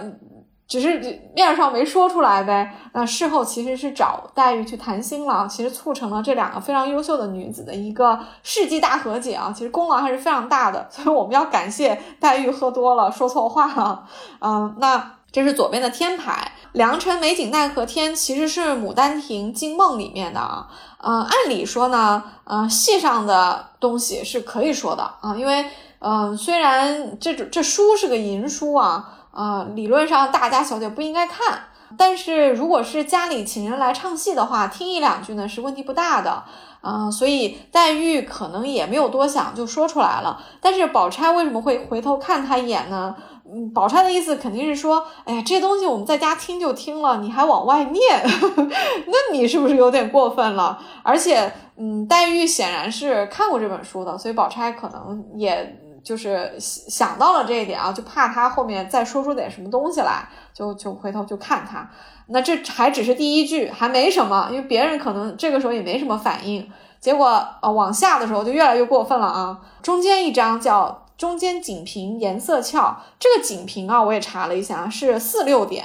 [0.68, 14.04] 只是面上没说出来呗，那事后其实是找黛玉去谈心了，其实促成了这两个非常优秀的女子的一个世纪大和解啊，其实功劳还是非常大的，所以我们要感谢黛玉喝多了说错话了，
[14.42, 20.68] 嗯，那这是左边的天牌，良辰美景奈何天，其实是《牡丹亭》惊梦里面的啊，
[21.02, 25.66] 嗯，按理说呢，嗯，戏上的东西是可以说的啊，因为
[26.00, 29.14] 嗯，虽然这这书是个淫书啊。
[29.32, 31.60] 啊，理论上大家小姐不应该看，
[31.98, 36.44] 但是如果是家里请人来唱戏的话，听一两句呢是问题不大的。
[36.80, 40.40] 啊，所以黛玉可能也没有多想就说出来了。
[40.62, 43.14] 但是宝钗为什么会回头看他一眼呢？
[43.52, 48.24] 嗯，宝钗的意思肯定是说，哎呀，这东西我们在家听就听了，你还往外念，
[49.08, 50.80] 那你是不是有点过分了？
[51.04, 55.84] 而且，嗯，黛玉显然是看过这本书的，所以宝钗可能也。
[56.08, 61.86] 就是想到了这一点啊，就怕他后面再说出点什么东西来，就就回头就看他。
[62.28, 66.72] 那这还只是第一句，还没什么，因为别人可能这个时候也没什么反应。
[67.02, 69.60] 结果呃往下的时候就越来越过分了啊！
[69.82, 75.84] 中间一张叫中间锦屏颜色俏，这个锦屏啊我也查了一下，是四六点，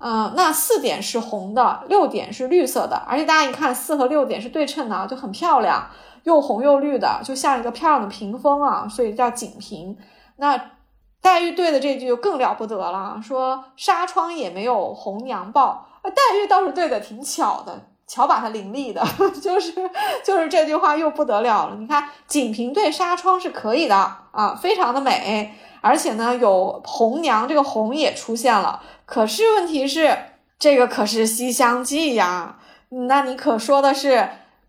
[0.00, 5.90] 嗯，那四点是红的，六点是绿色的，而且大家一看四和六点是对称的，就很漂亮。
[6.28, 9.96] 又红又绿的，就像一个漂亮的屏风啊，所以叫锦屏。
[10.36, 10.72] 那
[11.22, 15.86] 黛玉对的这句就更了不得了，说纱窗也没有红娘报。
[16.02, 19.02] 黛玉倒是对的挺巧的，巧把它伶俐的，
[19.40, 19.72] 就是
[20.22, 21.76] 就是这句话又不得了了。
[21.76, 23.96] 你看锦屏对纱窗是可以的
[24.30, 28.82] 啊，非常的美，而且呢有红娘，这个红也出现了。
[29.06, 30.14] 可是问题是，
[30.58, 32.58] 这个可是《西厢记》呀，
[33.08, 34.28] 那你可说的是。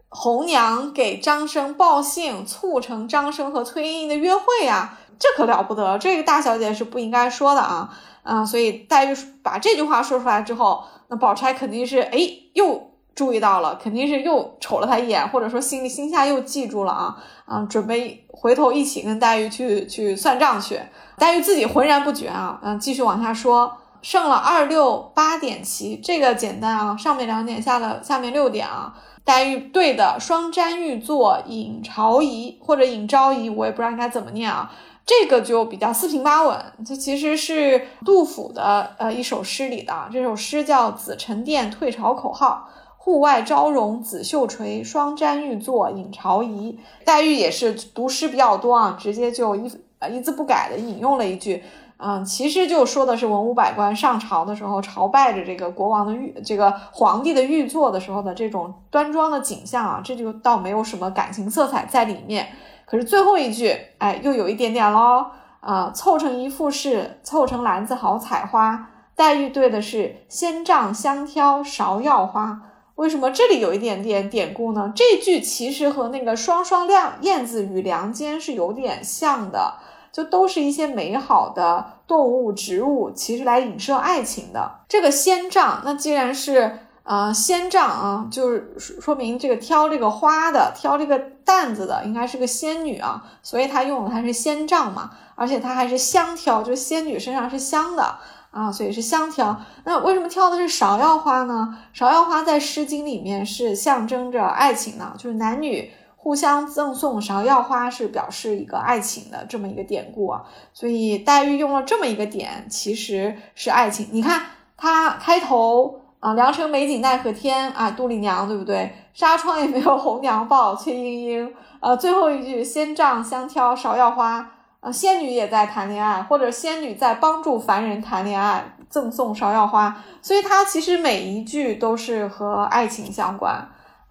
[0.10, 7.90] 红娘给张生报信，促成张生和崔莺莺的约会啊，这可了不得，这个大小姐是不应该说的啊，
[8.24, 12.20] 啊，所以黛玉把这句话说出来之后，那宝钗肯定是哎
[12.54, 20.80] 又注意到了，肯定是又瞅了他一眼，或者说心里心下又记住了啊，啊，准备回头一起跟黛玉去去算账去。
[21.18, 28.96] 黛玉自己浑然不觉啊，嗯，继续往下说，剩了二六八点七，这个简单啊，上面两点，下了下面六点啊。
[29.30, 34.72] 黛玉对的双瞻玉座引朝仪或者引昭仪，我也不知道应该怎么念啊。
[35.06, 36.58] 这个就比较四平八稳。
[36.84, 42.68] 这其实是杜甫的呃一首诗里的，这首诗叫《紫宸殿退朝口号》，
[42.98, 46.80] 户外朝荣紫绣垂，双瞻玉座引朝仪。
[47.06, 51.64] 黛玉也是读诗比较多啊，直接就一呃一字不改的引用了一句。
[52.02, 62.48] 嗯，其实就说的是文武百官上朝的时候朝拜着这个国王的玉，这个皇帝的玉座的时候的这种端庄的景象啊，这就倒没有什么感情色彩在里面。
[62.86, 65.26] 可是最后一句，哎，又有一点点喽，
[65.60, 68.92] 啊，凑成一副是，凑成篮子好采花。
[69.14, 72.62] 黛玉对的是仙杖香挑芍药花。
[72.96, 74.94] 为什么这里有一点点典故呢？
[74.96, 79.76] 这句其实和那个“双双亮燕子与梁间”是有点像的，
[80.12, 84.80] 就都是一些美好的动物、植物，其实来影射爱情的。
[84.88, 98.16] 这个仙杖，那既然是呃仙杖啊，就是说明这个挑这个花的、挑这个担子的，应该是个仙女啊，所以她用的它是仙杖嘛，而且它还是香挑，就仙女身上是香的。
[98.52, 99.56] 啊，所以是香挑。
[99.84, 101.78] 那为什么挑的是芍药花呢？
[101.96, 105.92] 芍药花在《诗经》里面是象征着爱情的，就是男女
[106.22, 110.44] 互相赠送芍药花是表示一个爱情的这么一个典故啊。
[110.74, 114.10] 所以黛玉用了这么一个点，其实是爱情。
[114.12, 114.42] 你看
[114.76, 118.94] 她开头啊，“良辰美景奈何天”啊，杜丽娘对不对？
[119.14, 121.54] 纱窗也没有红娘报，崔莺莺。
[121.80, 124.52] 呃，最后一句“仙杖相挑芍药花”。
[124.82, 133.70] 啊，仙女也在谈恋爱，或者仙女在帮助凡人谈恋爱，赠送芍药花，所以它其实每一句都是和爱情相关。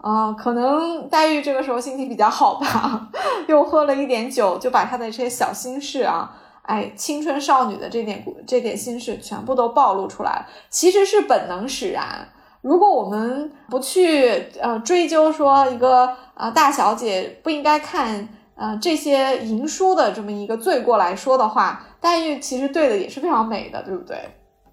[0.09, 3.09] 啊，可能黛玉这个时候心情比较好吧，
[3.47, 12.27] 又喝了一点酒，就把她的这些小心事啊，哎，青春少女的这点这点心事全部都暴露出来其实是本能使然。
[12.63, 18.29] 如果我们不去呃追究说一个啊大小姐不应该看。
[18.61, 24.19] 呃，这些淫书的这么一个罪过来说的话，黛玉其实对的也是非常美的，对不对？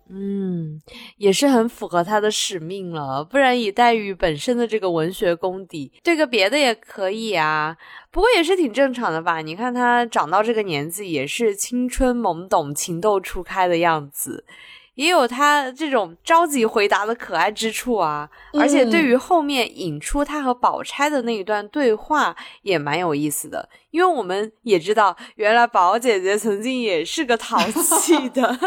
[0.09, 0.79] 嗯，
[1.17, 3.23] 也是很符合他的使命了。
[3.23, 7.75] 不然以黛玉本身的这个文学功底，这个别的也可以啊。
[8.11, 9.41] 不过也是挺正常的吧？
[9.41, 14.45] 你看他长到这个年纪，也是青春懵懂、情窦初开的样子。
[14.95, 18.29] 也有他这种着急回答的可爱之处啊，
[18.59, 28.57] 而且对于后面引出他和宝钗的那一段对话也蛮有意思的，因为我们也知道，原来宝姐姐曾经也是个淘气 的。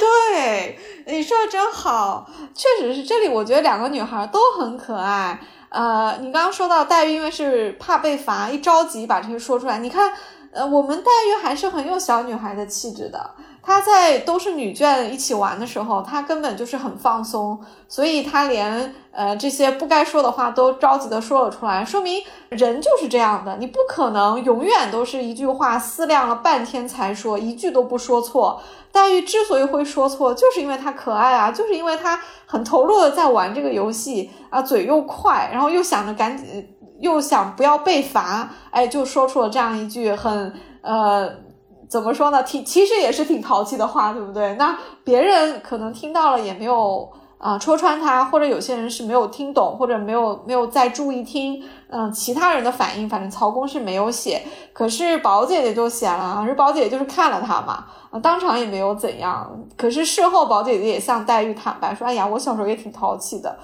[0.00, 5.40] 对，你说的真好，确实是这里，我觉得两个女孩都很可爱。
[5.68, 9.78] 呃，你刚刚说到黛玉，因为是怕被罚，一着急把这些说出来。
[9.78, 10.12] 你看，
[10.52, 13.34] 呃，我们黛玉还是很有小女孩的气质的。
[13.66, 17.58] 她在都是女眷一起玩的时候，她根本就是很放松，
[17.88, 28.62] 所以她连呃这些不该说的话都着急的说了出来，说明人就是这样的，你不可能永远都是一句话思量了半天才说，一句都不说错。
[28.92, 36.68] 黛玉之所以会说错，就是因为她可爱啊，就是因为她很投入的在玩这个游戏啊，嘴又快，然后又想着赶紧，
[37.00, 41.44] 又想不要被罚，哎，就说出了这样一句很呃。
[41.88, 42.42] 怎么说呢？
[42.42, 44.54] 挺其实也是挺淘气的话，对不对？
[44.54, 59.56] 那别人可能听到了也没有啊戳穿他，或者有些人是没有听懂，或者没有没有再注意听，嗯，其他人的反应，反正曹公是没有写，可是宝姐姐就写了，而宝姐姐就是看了他嘛，啊，当场也没有怎样。
[59.76, 63.56] 可是事后宝姐姐也向黛玉坦白说：“哎呀，我小时候也挺淘气的。”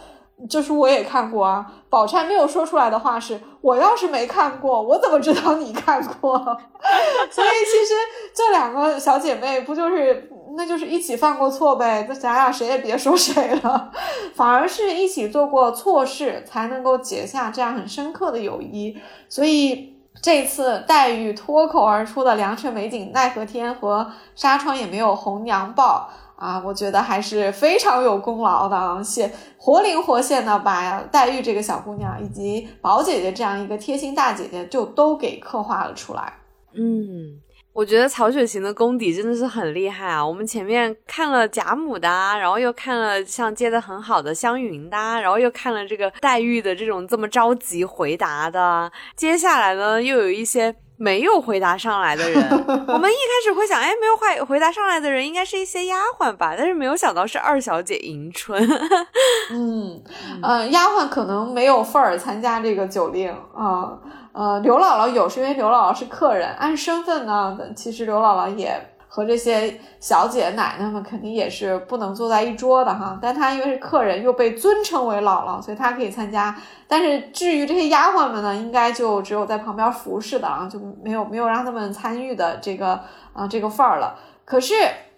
[0.48, 6.36] 就是我也看过啊，宝钗没有说出来的话是：我要是没看过，我怎么知道你看过？
[7.30, 7.94] 所以其实
[8.34, 12.06] 这两个小姐妹不就是，那就是一起犯过错呗？
[12.08, 13.90] 那咱俩谁也别说谁了，
[14.34, 18.98] 反而是一起做过错事，才能够结下这样很深刻的友谊。
[19.28, 26.10] 所以这次黛玉脱口而出的“良辰美景奈何天”和“纱窗也没有红娘报”。
[26.42, 36.32] 啊，我觉得还是非常有功劳的啊，写活灵活现的把黛玉这个小姑娘以及宝姐姐这样一个贴心大姐姐就都给刻画了出来。
[36.74, 37.38] 嗯，
[37.72, 40.26] 我觉得曹雪芹的功底真的是很厉害啊！
[40.26, 50.74] 我们前面看了贾母的，然后又看了像接的很好的湘云的，然后又看了这个黛玉的这种这么着急回答的，接下来呢又有一些。
[50.96, 52.42] 没有回答上来的人，
[52.86, 58.62] 我们一开始会想，哎，没有回回答上来的人应该是一些丫鬟吧，但是没有想到是二小姐迎春。
[59.50, 60.02] 嗯，
[60.42, 63.98] 呃，丫鬟可能没有份儿参加这个酒令啊，
[64.32, 68.91] 呃，刘姥姥有，是因为刘姥姥是客人，按身份呢，其实刘姥姥也。
[69.14, 76.56] 和这些小姐奶奶们肯定也是不能坐在一桌的哈，但她因为是客人，又被尊称为姥姥，所以她可以参加。
[76.88, 82.98] 但是至于这些丫鬟们呢，应该就只有在旁边服侍的啊，就没有没有让他们参与的这个
[83.34, 84.18] 啊这个份儿了。
[84.46, 84.72] 可是，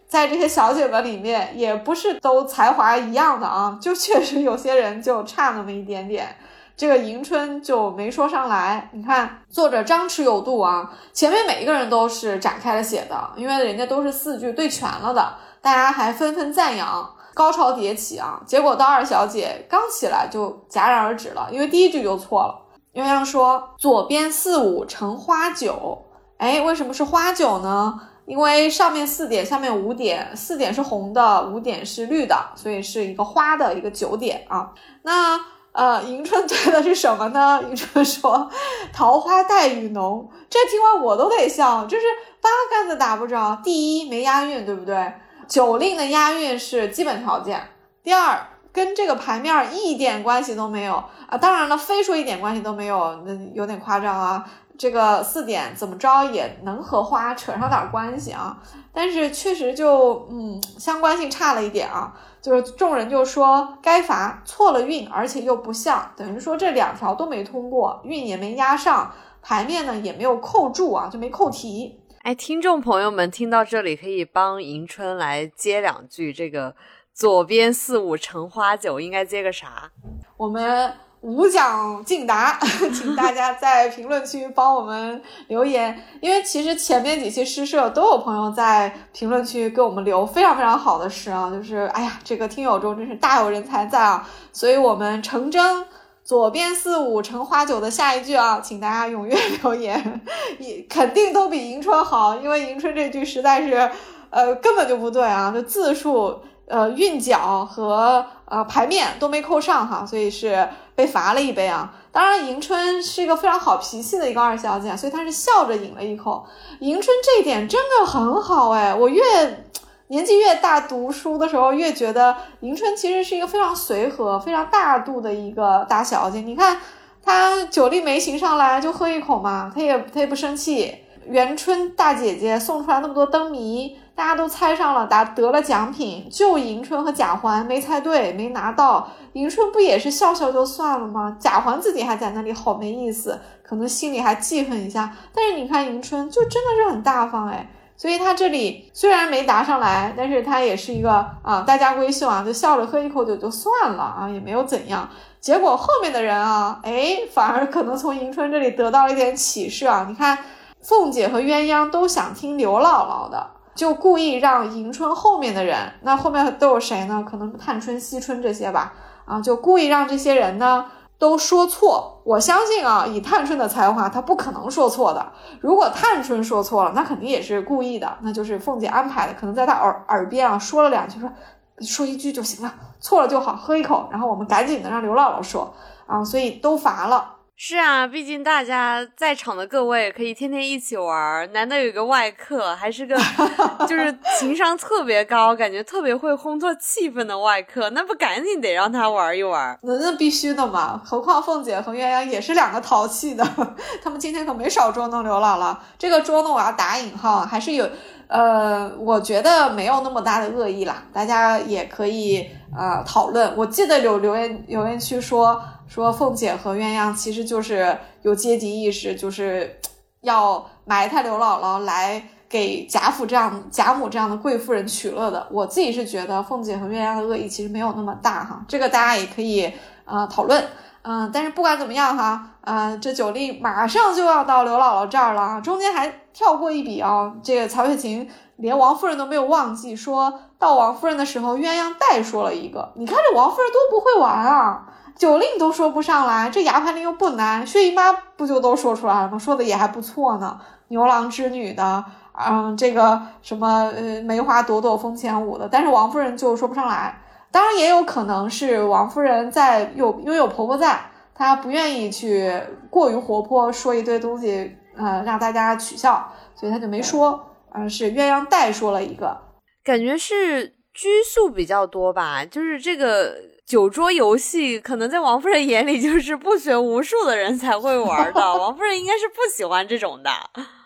[0.09, 6.35] 在这些小姐们里面，也不是都才华一样的啊，就确实有些人就差那么一点点。
[6.77, 8.91] 这个迎春就没说上来。
[8.93, 18.41] 你看，作者张弛有度啊，前面每一个人都是展开了写的，因为人家都是四句对全了的，大家还纷纷赞扬，高潮迭起啊。
[18.45, 22.61] 结果到二小姐刚起来就戛然而止了，因为第一句就错了。
[22.95, 26.05] 鸳鸯说：“左边四五成花九。”
[26.39, 28.01] 哎，为什么是花九呢？
[28.27, 34.73] 因为上面四点，下面五点，四点是红的，五点是绿的，所以是一个花的一个九点啊。
[35.03, 35.39] 那
[35.75, 37.61] 呃，迎春对的是什么呢？
[37.69, 38.49] 迎春说
[38.95, 42.05] ：“桃花带雨浓。”这听完我都得笑，就是
[42.41, 43.61] 八竿子打不着。
[43.65, 45.13] 第一，没押韵，对不对？
[45.49, 47.61] 酒令的押韵是基本条件。
[48.05, 51.37] 第二，跟这个牌面一点关系都没有啊。
[51.37, 54.45] 当然了，非说一点关系都没有，那有点夸张啊。
[54.77, 58.61] 这个四点怎么着也能和花扯上点关系啊，
[58.93, 62.13] 但是确实就嗯相关性差了一点啊，
[62.43, 72.01] 就是众人就说该罚错了运，而且又不像，等于说这两条都没通过，运也没压上，牌面呢也没有扣住啊，就没扣题。
[72.23, 76.75] 哎，听众朋友们听到这里可以帮迎春来接两句，这个
[77.13, 79.93] 左边四五成花九应该接个啥？
[80.37, 80.93] 我们。
[81.25, 82.59] 无奖竞答，
[82.93, 95.87] 请大家在评论区帮我们留言，因为其实前面几期诗社都有朋友在评论区给我们留非常非常好的诗啊，就是哎呀，这个听友中真是大有人才在啊，所以我们成真
[96.23, 100.21] 左边四五成花九的下一句啊，请大家踊跃留言，
[100.59, 103.91] 也 肯定都比迎春好，因为迎春这句实在是，
[104.29, 106.39] 呃，根本就不对啊，就字数。
[106.67, 111.95] 呃，韵脚和呃牌面都没扣上哈，所以是被罚了一杯啊。
[112.13, 116.47] 当然，迎春是一个非常好脾气的一个二小姐，所以她是笑着饮了一口。
[116.81, 119.23] 迎春这一点真的很好哎，我越
[120.09, 126.41] 年纪越大，读书的时候越觉得迎春其实是一个非常随和、非常大度的一个大小姐。
[126.41, 126.79] 你看
[127.23, 131.04] 她酒力没行上来就喝一口嘛，她也她也不生气。
[131.29, 133.99] 元春大姐姐送出来那么多灯谜。
[134.17, 139.09] 大家都猜上了，答得了奖品，就迎春和贾环没猜对，没拿到。
[139.33, 141.37] 迎春不也是笑笑就算了吗？
[141.41, 145.13] 贾环自己还在那里好没意思，可能心里还记恨一下。
[145.35, 155.09] 但是你看迎春就真的是很大方哎，所以他这里虽然没答上来，但是他也是一个啊大家闺秀啊，就笑着喝一口酒就算了啊，也没有怎样。
[155.41, 160.07] 结果后面的人啊，哎，反而可能从迎春这里得到了一点启示啊。
[160.09, 160.39] 你看
[160.87, 163.51] 凤姐和鸳鸯都想听刘姥姥的。
[163.75, 167.25] 就故意让迎春后面的人，那后面都有谁呢？
[167.29, 168.93] 可能探春、惜春这些吧。
[169.25, 170.85] 啊，就故意让这些人呢
[171.19, 172.21] 都说错。
[172.25, 175.33] 我相信啊，以探春的才华，她不可能说错的。
[175.61, 181.33] 如果探春说错了，那肯定也是故意的，那就是凤姐安排的，可能在她耳耳边啊说了两句，说
[181.81, 185.75] 说一句就行了，错了就好，喝一口，然后我们赶紧的让刘姥姥说
[186.07, 187.34] 啊，所以都罚了。
[187.57, 193.17] 是啊，毕竟大家在场的各位可以天天一起玩，难得有个外客，还是个
[193.87, 199.79] 就是情商特别高，感觉特别会烘托气氛的外客，那不赶紧得让他玩一玩？
[199.83, 201.01] 那那必须的嘛！
[201.05, 203.45] 何况凤姐和鸳鸯也是两个淘气的，
[204.03, 205.77] 他们今天可没少捉弄刘姥姥。
[205.97, 207.89] 这个捉弄我要打引号，还是有。
[208.27, 213.57] 呃，我觉得没有那么大的恶意啦，大家也可以呃讨论。
[213.57, 219.79] 我记得有留言留言区说说凤姐和鸳鸯其实就是有阶级意识，就是
[220.23, 225.47] 要埋汰刘姥姥来给贾府这样贾母这样的贵妇人取乐的。
[225.51, 229.73] 我自己是觉得凤姐和鸳鸯的恶意其实没有那么大哈，这个大家也可以
[230.05, 230.65] 呃讨论。
[231.07, 237.33] 嗯，但是不管怎么样哈，呃，这酒令马上就要到刘姥姥这儿了，中间还跳过一笔啊。
[237.43, 242.93] 这个曹雪芹连王夫人都没有忘记，说到王夫人的时候，鸳鸯代说了一个。
[242.97, 249.39] 你看这王夫人多不会玩啊，酒令都说不上来，这牙牌令又不难，薛姨妈不就都说出来了吗？
[249.39, 250.61] 说的也还不错呢。
[250.89, 257.19] 牛郎织女的，嗯，这个什么呃梅花朵朵风前舞的，但是王夫人就说不上来。
[257.51, 261.01] 当然也有可能是王夫人在有因为有婆婆在，
[261.35, 262.61] 她不愿意去
[262.91, 267.51] 过于活泼说一堆东西，呃，让大家取笑，所以他就没说。
[267.75, 269.37] 嗯，是鸳鸯代说了一个，
[269.83, 272.45] 感觉是拘束比较多吧。
[272.45, 273.35] 就是这个
[273.67, 278.41] 酒桌游戏，可能在王夫人眼里就是不学无术的人才会玩的。
[278.57, 280.31] 王夫人应该是不喜欢这种的。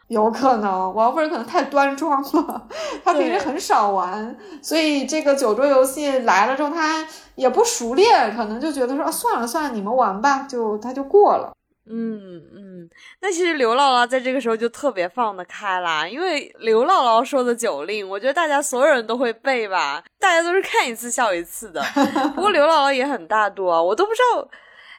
[0.08, 2.66] 有可能王夫人可能太端庄了，
[3.04, 11.52] 她平时很少玩，所以这个酒桌游戏来了之后，她也不熟练，可能就觉得说啊，算了算了，你们玩吧，就她就过了。
[11.90, 21.82] 嗯嗯，那其实刘姥姥在这个时候就特别放得开啦，因为刘姥姥说的酒令，我觉得大家所有人都会背吧，大家都是看一次笑一次的。
[22.34, 24.48] 不过刘姥姥也很大度啊，我都不知道。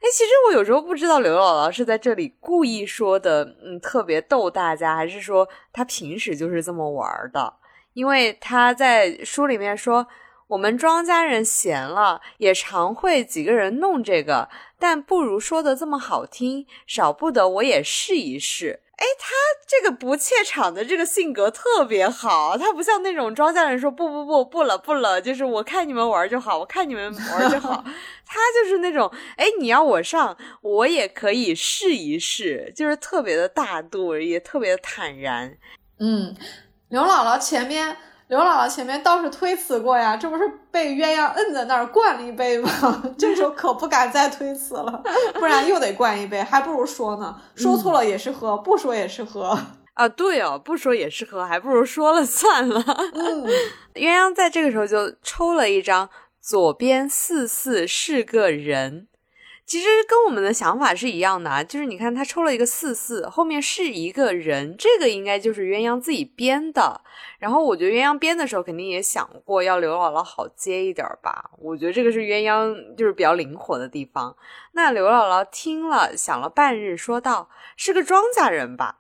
[0.02, 7.53] 哎，其实我有时候不知道刘姥姥是在这里故意说的，嗯，特别逗大家，还是说她平时就是这么玩的？
[7.94, 10.07] 因为她在书里面说
[10.49, 14.49] ：“我们庄家人闲了，也常会几个人弄这个，
[14.80, 18.81] 但不如说的这么好听，少不得我也试一试。
[18.97, 19.30] 哎，他
[19.67, 27.84] 这个不怯场的这个性格特别好，他不像那种庄稼人说不不不不了不了，就是我看你们玩就好，我看你们玩就好。
[28.26, 35.55] 他就是那种，哎，你要我上，我也可以试一试，就是特别的大度，也特别的坦然。
[35.99, 36.35] 嗯，
[36.89, 37.95] 刘姥姥前面。
[38.30, 42.69] 刘姥姥前面倒是推辞过呀，这不是被鸳鸯摁在那儿灌了一杯吗？
[43.18, 45.01] 这时候可不敢再推辞了，
[45.34, 47.35] 不然又得灌一杯，还不如说呢。
[47.56, 49.60] 说错了也是喝，不说也是喝
[49.95, 50.07] 啊。
[50.07, 52.80] 对哦，不说也是喝，还不如说了算了。
[53.15, 53.47] 嗯，
[53.95, 56.07] 鸳鸯在这个时候就抽了一张，
[56.39, 59.07] 左边四四是个人。
[59.70, 67.02] 其实跟我们的想法是一样的啊，就是你看他抽了一个四四，后面是一个人，这个应该就是鸳鸯自己编的。
[67.38, 71.52] 然后我觉得鸳鸯编的时候肯定也想过要刘姥姥好接一点吧。
[71.60, 74.36] 我觉得这个是鸳鸯就是比较灵活的地方。
[74.72, 77.48] 那刘姥姥听了想了半日，说道
[77.78, 78.96] ：“是个庄稼人吧？”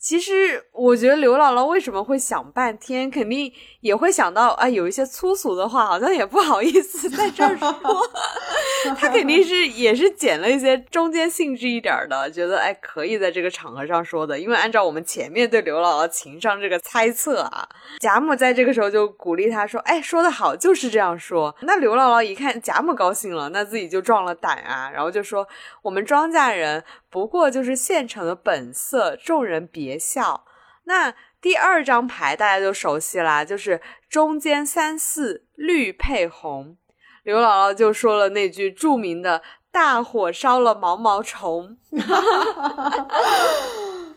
[0.00, 3.52] 其实我觉得刘姥姥为什么会想半天，肯定
[3.82, 7.70] 也会想到啊，有一些粗俗的话，好像也不好意思在这儿说。
[8.96, 14.40] 她肯定是也是捡了一些中间性质一点的，觉得哎可以在这个场合上说的。
[14.40, 17.68] 因为按照我们前面对刘姥姥情商这个猜测啊，
[18.00, 25.46] 贾母在这个时候就鼓励她说：“哎，说的好，就是这样说。”那刘姥姥一看贾母高兴了，那自己就壮了胆啊，然后就说
[25.82, 30.44] ：“我们庄稼人。”不过就是现成的本色，众人别笑。
[30.84, 36.76] 那第二张牌大家就熟悉啦，就是中间三四绿配红。
[37.22, 41.76] 刘姥姥就说了那句著名的“大火烧了毛毛虫”，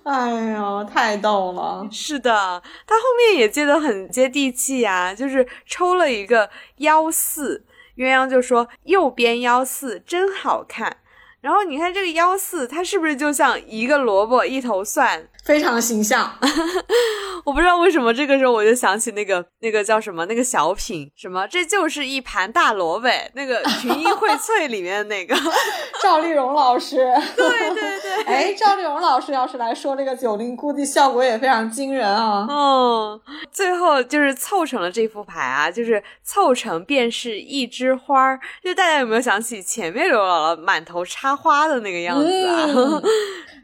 [0.04, 1.86] 哎呦，太逗了。
[1.92, 7.66] 是的，他后面也接得很接地气呀，就是抽了一个幺四，
[7.98, 10.98] 鸳鸯就说右边幺四真好看。
[11.44, 15.28] 然后你看这个幺四，它是不是就像一个萝卜一头蒜？
[15.44, 16.40] 非常形象，
[17.44, 25.36] 我不知道为什么这个时候我就想起那个那个叫什么那个小品，什么这就是一盘大萝卜，那个群英荟萃里面的那个
[26.02, 32.48] 赵丽蓉老师，对对对， 哎，赵丽蓉老师要是来说这个九令，估计效果也非常惊人啊。
[32.50, 33.20] 嗯，
[33.52, 43.02] 最后就是凑成了这副牌啊，就是凑成便是一枝花儿，就大家有没有想起前面刘姥姥满头插花的那个样子啊？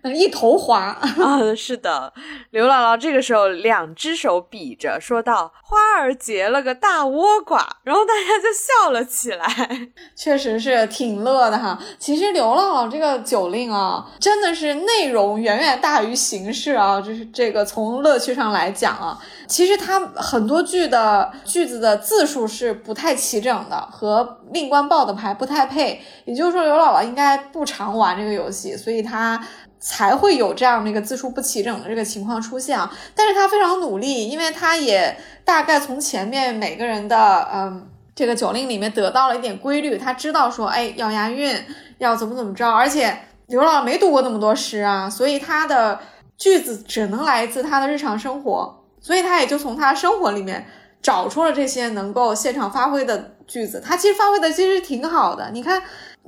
[0.03, 0.99] 一头花啊！
[1.55, 2.13] 是的，
[2.51, 9.47] 刘姥姥这个时候两只手比着，说道：“花儿结了个大倭瓜。”然后大家就笑了起来，
[10.15, 11.77] 确实是挺乐的哈。
[11.97, 26.01] 其实刘姥姥这个酒令啊，真的是内容远远大于形式啊，就是这个从乐趣上来讲啊，其实它很多句的句子的字数是不太齐整的，和令官报的牌不太配。
[26.25, 29.39] 也就是说，刘姥姥应该不常玩这个游戏，所以她。
[29.79, 32.93] 才会有这样的一个字数不齐整的这个情况出现啊！
[33.15, 41.55] 但是他非常努力，因为他也大概从前面每个人的嗯这个酒令里面得到了一点规律，他知道说哎要押韵，
[41.97, 45.97] 要怎么怎么着，而且刘姥姥没读过那么多诗啊，所以他的
[46.37, 50.67] 句子只能来自他的日常生活，所以他也就从他生活里面
[51.01, 55.81] 找出了这些能够现场发挥的句子，他其实发挥的其实挺好的，你看。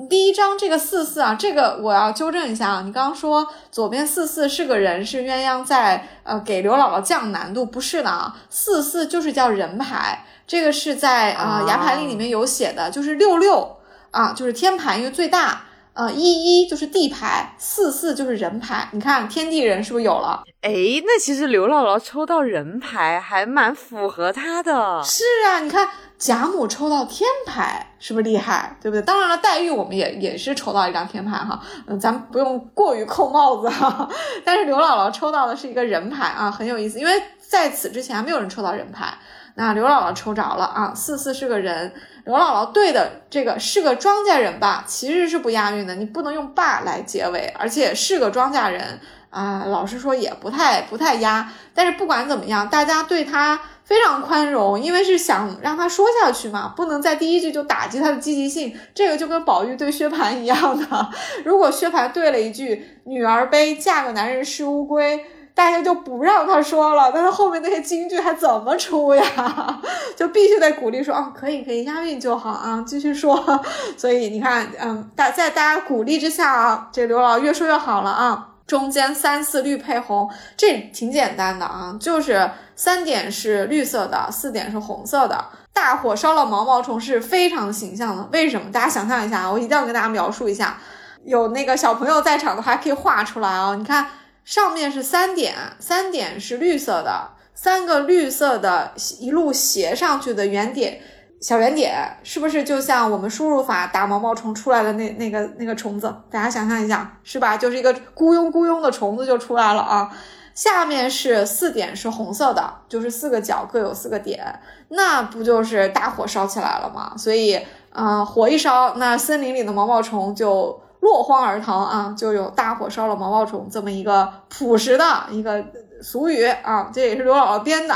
[0.09, 13.77] 第一张这个四四啊，这个我要纠正一下啊，你刚刚说左边四四是个人，是鸳鸯在呃给刘姥姥降难度，不是的啊，四四就是叫人牌，这个是在啊牙牌令里面有写的，就是六六
[14.11, 20.43] 啊就是天盘，因为最大，呃一一就是地牌，四四就是人牌，你看天地人是不是有了？
[20.61, 20.71] 哎，
[21.05, 25.01] 那其实刘姥姥抽到人牌还蛮符合她的。
[25.03, 25.89] 是啊，你看。
[26.21, 29.01] 贾母抽到天牌是不是厉害，对不对？
[29.01, 34.07] 当然了，黛玉我们也也是抽到一张天牌哈，嗯，咱们不用过于扣帽子哈。
[34.45, 39.11] 但是刘姥姥抽到的是一个人牌啊，很有意思，因为在此之前还没有人抽到人牌，
[39.55, 41.93] 那刘姥姥抽着了啊，四四是个人，
[42.25, 48.99] 刘姥姥对的这个是个庄稼人吧，其实是不押韵的，你不能用爸来结尾，而且是个庄稼人
[49.29, 51.51] 啊，老实说也不太不太押。
[51.73, 53.59] 但是不管怎么样，大家对他。
[53.83, 58.73] 非常宽容，因为是想让他说下去嘛，不能在第一句就打击他的积极性。
[58.93, 61.09] 这个就跟宝玉对薛蟠一样的，
[61.43, 69.23] 如果薛蟠对了一句“女儿悲，嫁个男人是乌龟”，大家就不让他说了，但是后面那些京剧还怎么出呀？
[70.15, 73.61] 就必须得鼓励说，哦，可以可以，押韵就好啊，继续说。
[73.97, 78.47] 所以你看，嗯，大在大家鼓励之下啊，这刘老越说越好了啊。
[78.67, 85.43] 中间三四绿配红，这挺简单的啊，就是三点是绿色的，四点是红色的。
[85.73, 88.25] 大火烧了毛毛虫是非常形象的。
[88.31, 88.71] 为什么？
[88.71, 90.77] 大家想象一下，我一定要跟大家描述一下。
[91.25, 93.75] 有那个小朋友在场的话，可以画出来啊。
[93.75, 94.05] 你看
[94.51, 98.91] 上面是三点，三点是绿色的，三个绿色的
[99.21, 100.99] 一路斜上去的圆点，
[101.39, 106.13] 小圆点，是不是就像我们输入法打毛毛虫出来的那那个那个虫子？
[106.29, 107.55] 大家想象一下，是吧？
[107.55, 110.11] 就是一个咕庸咕庸的虫子就出来了啊。
[110.53, 114.59] 下面是四点是红色的，就是四个角各有四个点，
[114.89, 117.13] 那不就是大火烧起来了吗？
[117.17, 117.57] 所以，
[117.93, 125.63] 啊，火一烧，那森林里的毛毛虫就落荒而逃啊，就有大火烧了毛毛虫这么一个朴实的一个
[126.01, 127.95] 俗语啊，这也是刘姥姥编的，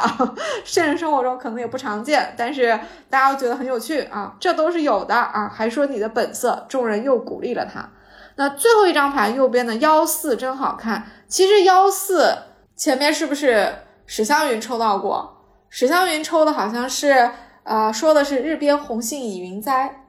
[0.64, 2.80] 现实生活中可能也不常见，但是
[3.10, 7.90] 大家都觉得很有趣啊，这都是有的啊，还说你的本色，众人又鼓励了他。
[8.38, 11.06] 那最后一张牌右边的幺四真好看。
[11.28, 12.36] 其实幺四
[12.76, 13.74] 前面是不是
[14.06, 15.44] 史湘云抽到过？
[15.70, 17.32] 史湘云抽的好像是，
[17.64, 20.06] 呃，说的是日边红杏倚云栽，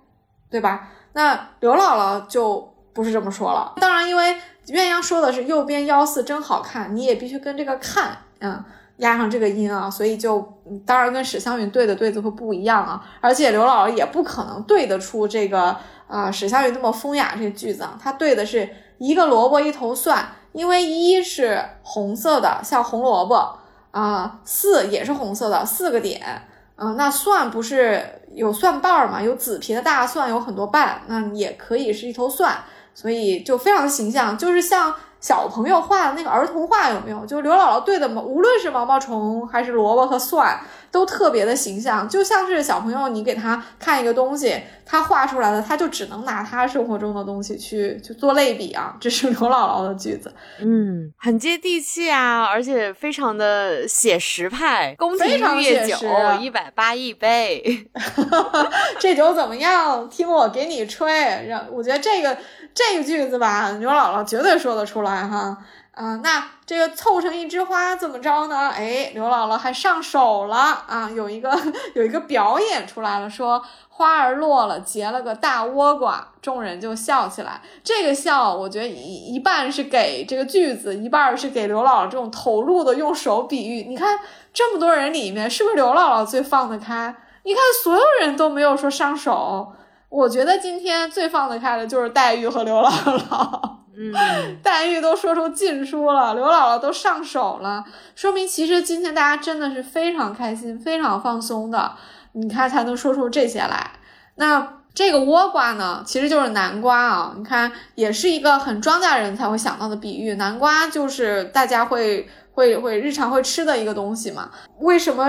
[0.51, 0.89] 对吧？
[1.13, 3.75] 那刘姥姥就不是这么说了。
[3.77, 4.35] 当然，因为
[4.67, 8.65] 鸳鸯说的是右边幺四真好看，你也必须跟这个看，嗯，
[8.97, 13.07] 压上这个音啊，所以就当然跟史湘云对的对子会不一样啊。
[13.21, 15.77] 而且刘姥姥也不可能对得出这个。
[16.09, 23.59] 啊，史湘云那么风雅这个句子啊，它对的是一个萝卜一头蒜，因为一是红色的，像红萝卜
[23.91, 26.43] 啊，四也是红色的，四个点，
[26.77, 32.57] 嗯，那蒜不是有蒜瓣儿嘛，有紫皮的大蒜有很多瓣，那也可以是一头蒜，
[32.97, 34.93] 所以就非常形象，就是像。
[35.19, 37.27] 小朋友画的那个儿童画有没有？
[37.27, 40.61] 就刘姥姥对的毛，无论是毛毛虫还是萝卜和蒜，
[40.93, 44.55] 都特别的形象，就像是小朋友你给他看一个东西，
[44.85, 48.95] 他画出来的，他就只能拿他生活中的东西去去做类比啊。
[49.01, 54.95] 这是刘姥姥的句子，嗯，很接地气啊，而且非常的写实派。
[54.97, 55.97] 宫廷玉液酒
[56.41, 57.89] 一百八一杯
[59.01, 60.09] 这酒怎么样？
[60.09, 61.47] 听我给你吹。
[61.49, 62.37] 让我觉得这个。
[62.77, 65.57] 这个句子吧，刘姥姥绝对说得出来哈，
[65.93, 68.69] 啊，那这个凑成一枝花怎么着呢？
[68.69, 71.59] 哎，刘姥姥还上手了啊，有一个
[71.97, 77.63] 有一个表演出来了，说花儿落了，结了个大倭瓜，众人就笑起来。
[77.83, 83.85] 这个笑，我觉得一一半是给这个句子，一半是给刘姥姥这种投入的用手比喻。
[83.89, 84.19] 你看
[84.53, 87.17] 这么多人里面，是不是刘姥姥最放得开？
[87.45, 89.73] 你看所有人都没有说上手。
[90.09, 94.13] 我觉得今天最放得开的就是黛玉和刘姥姥，嗯，
[94.63, 97.85] 黛玉都说出禁书了，刘姥姥都上手了，
[98.15, 101.93] 说明其实今天大家真的是非常开心、非常放松的，
[102.33, 103.91] 你看才能说出这些来。
[104.37, 115.27] 那这个倭瓜呢，其实就是南瓜啊，你看也是一个很庄稼人才会想到的比喻，南瓜就是大家会会会日常会吃的一个东西嘛，为什么？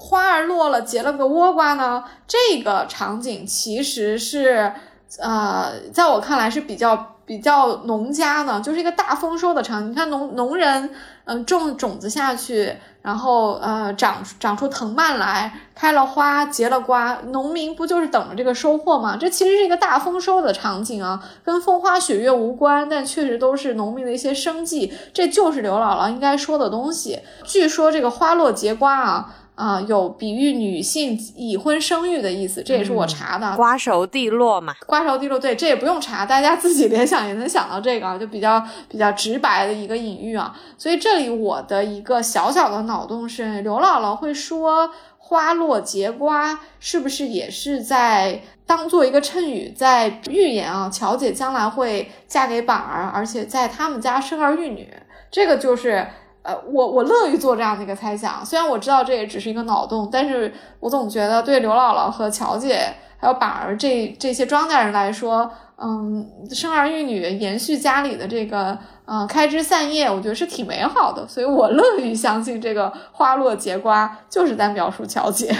[0.00, 2.02] 花儿落了，结了个倭瓜呢。
[2.26, 4.72] 这个场景其实是，
[5.18, 9.90] 呃，在我看来是比较比较农家呢，就是一个大丰收的场景。
[9.90, 10.88] 你看农农人，
[11.26, 19.18] 嗯，种种子下去，然后呃，长长出藤蔓来，开了花，结了瓜，农民不就是等着这个收获吗？
[19.20, 24.94] 这其实是一个大丰收的场景啊，跟风花雪月无关，但确实都是农民的一些生计。
[25.12, 27.20] 这就是刘姥姥应该说的东西。
[27.44, 29.34] 据说这个花落结瓜啊。
[29.60, 33.54] 啊，有比喻女性已婚生育的意思，这也是我查的。
[33.56, 40.58] 瓜熟蒂落嘛，瓜熟蒂落，对，这也不用查，大家自己 联想也能想到这个，就比较比较直白的一个隐喻啊。
[40.78, 54.88] 所以这里我的一个小小的脑洞是，刘姥姥会说花落结瓜，是不是也是在当做一个衬语，在预言啊，乔姐将来会嫁给板儿，而且在他们家生儿育女，
[55.30, 56.06] 这个就是。
[56.42, 75.54] 呃，我我乐于做这样的一个猜想，虽然我知道这也只是一个脑洞，但是我总觉得对刘姥姥和乔姐还有板儿这这些庄稼人来说，嗯，生儿育女，延续家里的这个，嗯，开枝散叶，我觉得是挺美好的，所以我乐于相信这个花落结瓜就是在描述乔姐。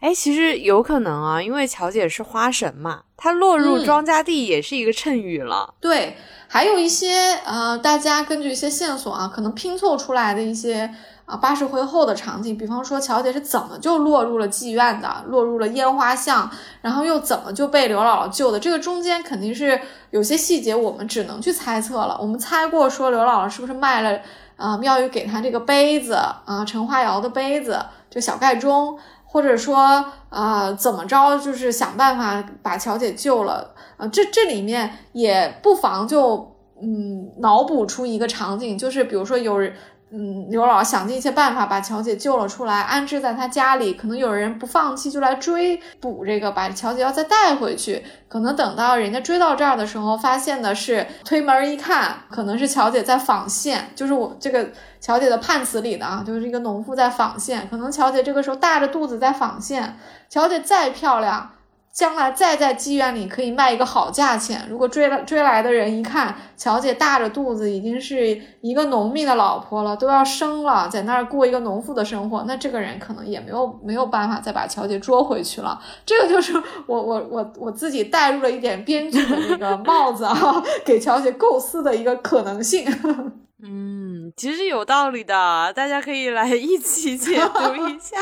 [0.00, 5.74] 哎，其实有可能啊，因为乔姐是花神嘛，她落入庄稼地也是一个衬语了。
[5.80, 6.16] 对。
[6.48, 7.10] 还有一些
[7.44, 10.88] 呃，大家根据一些线索啊，可能拼凑出来的一些
[11.24, 16.48] 啊八十回后的场景，比方说乔姐是怎么就落入了妓院的，落入了烟花巷，
[16.82, 18.60] 然后又怎么就被刘姥姥救的？
[18.60, 19.78] 这个中间肯定是
[20.10, 22.16] 有些细节，我们只能去猜测了。
[22.20, 24.20] 我们猜过说刘姥姥是不是卖了
[24.56, 28.96] 啊妙玉给她这个杯子啊陈花窑的杯子，这小盖钟，
[29.26, 33.74] 或者说啊怎么着，就是想办法把乔姐救了。
[33.96, 39.72] 啊，这这里面也不妨就嗯脑补出一个场景，就是比如说有人
[40.12, 43.92] 嗯，刘姥姥想尽一切办法把乔姐救了出来，安置在她家里。
[43.94, 48.04] 可能有人不放弃，就来追捕这个，把乔姐要再带回去。
[48.28, 54.70] 可能等到人家追到这儿的时候，发现的是推门一看，可能是乔姐在纺线，就是我这个
[55.00, 57.66] 乔姐的判词里的啊，就是一个农妇在纺线。
[57.68, 61.50] 可能乔姐这个时候大着肚子在纺线，乔姐再漂亮。
[61.96, 64.66] 将来再在妓院里可以卖一个好价钱。
[64.68, 75.80] 如果追来追来的人一看，乔姐大着肚子，已经是一个农民的老婆了，都要生了，在那儿过一个农妇的生活，那这个人可能也没有没有办法再把乔姐捉回去了。
[76.04, 76.52] 这个就是
[76.86, 80.36] 我我我我自己带入了一点编剧的那个帽子啊，
[80.84, 82.86] 给乔姐构思的一个可能性。
[83.64, 88.18] 嗯，其实有道理的，大家可以来一起解读一下。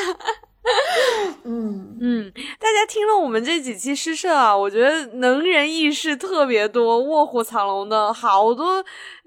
[1.45, 8.83] 嗯嗯，大家听了我们这几期诗社啊，我觉得能人异士特别多，卧虎藏龙的好多，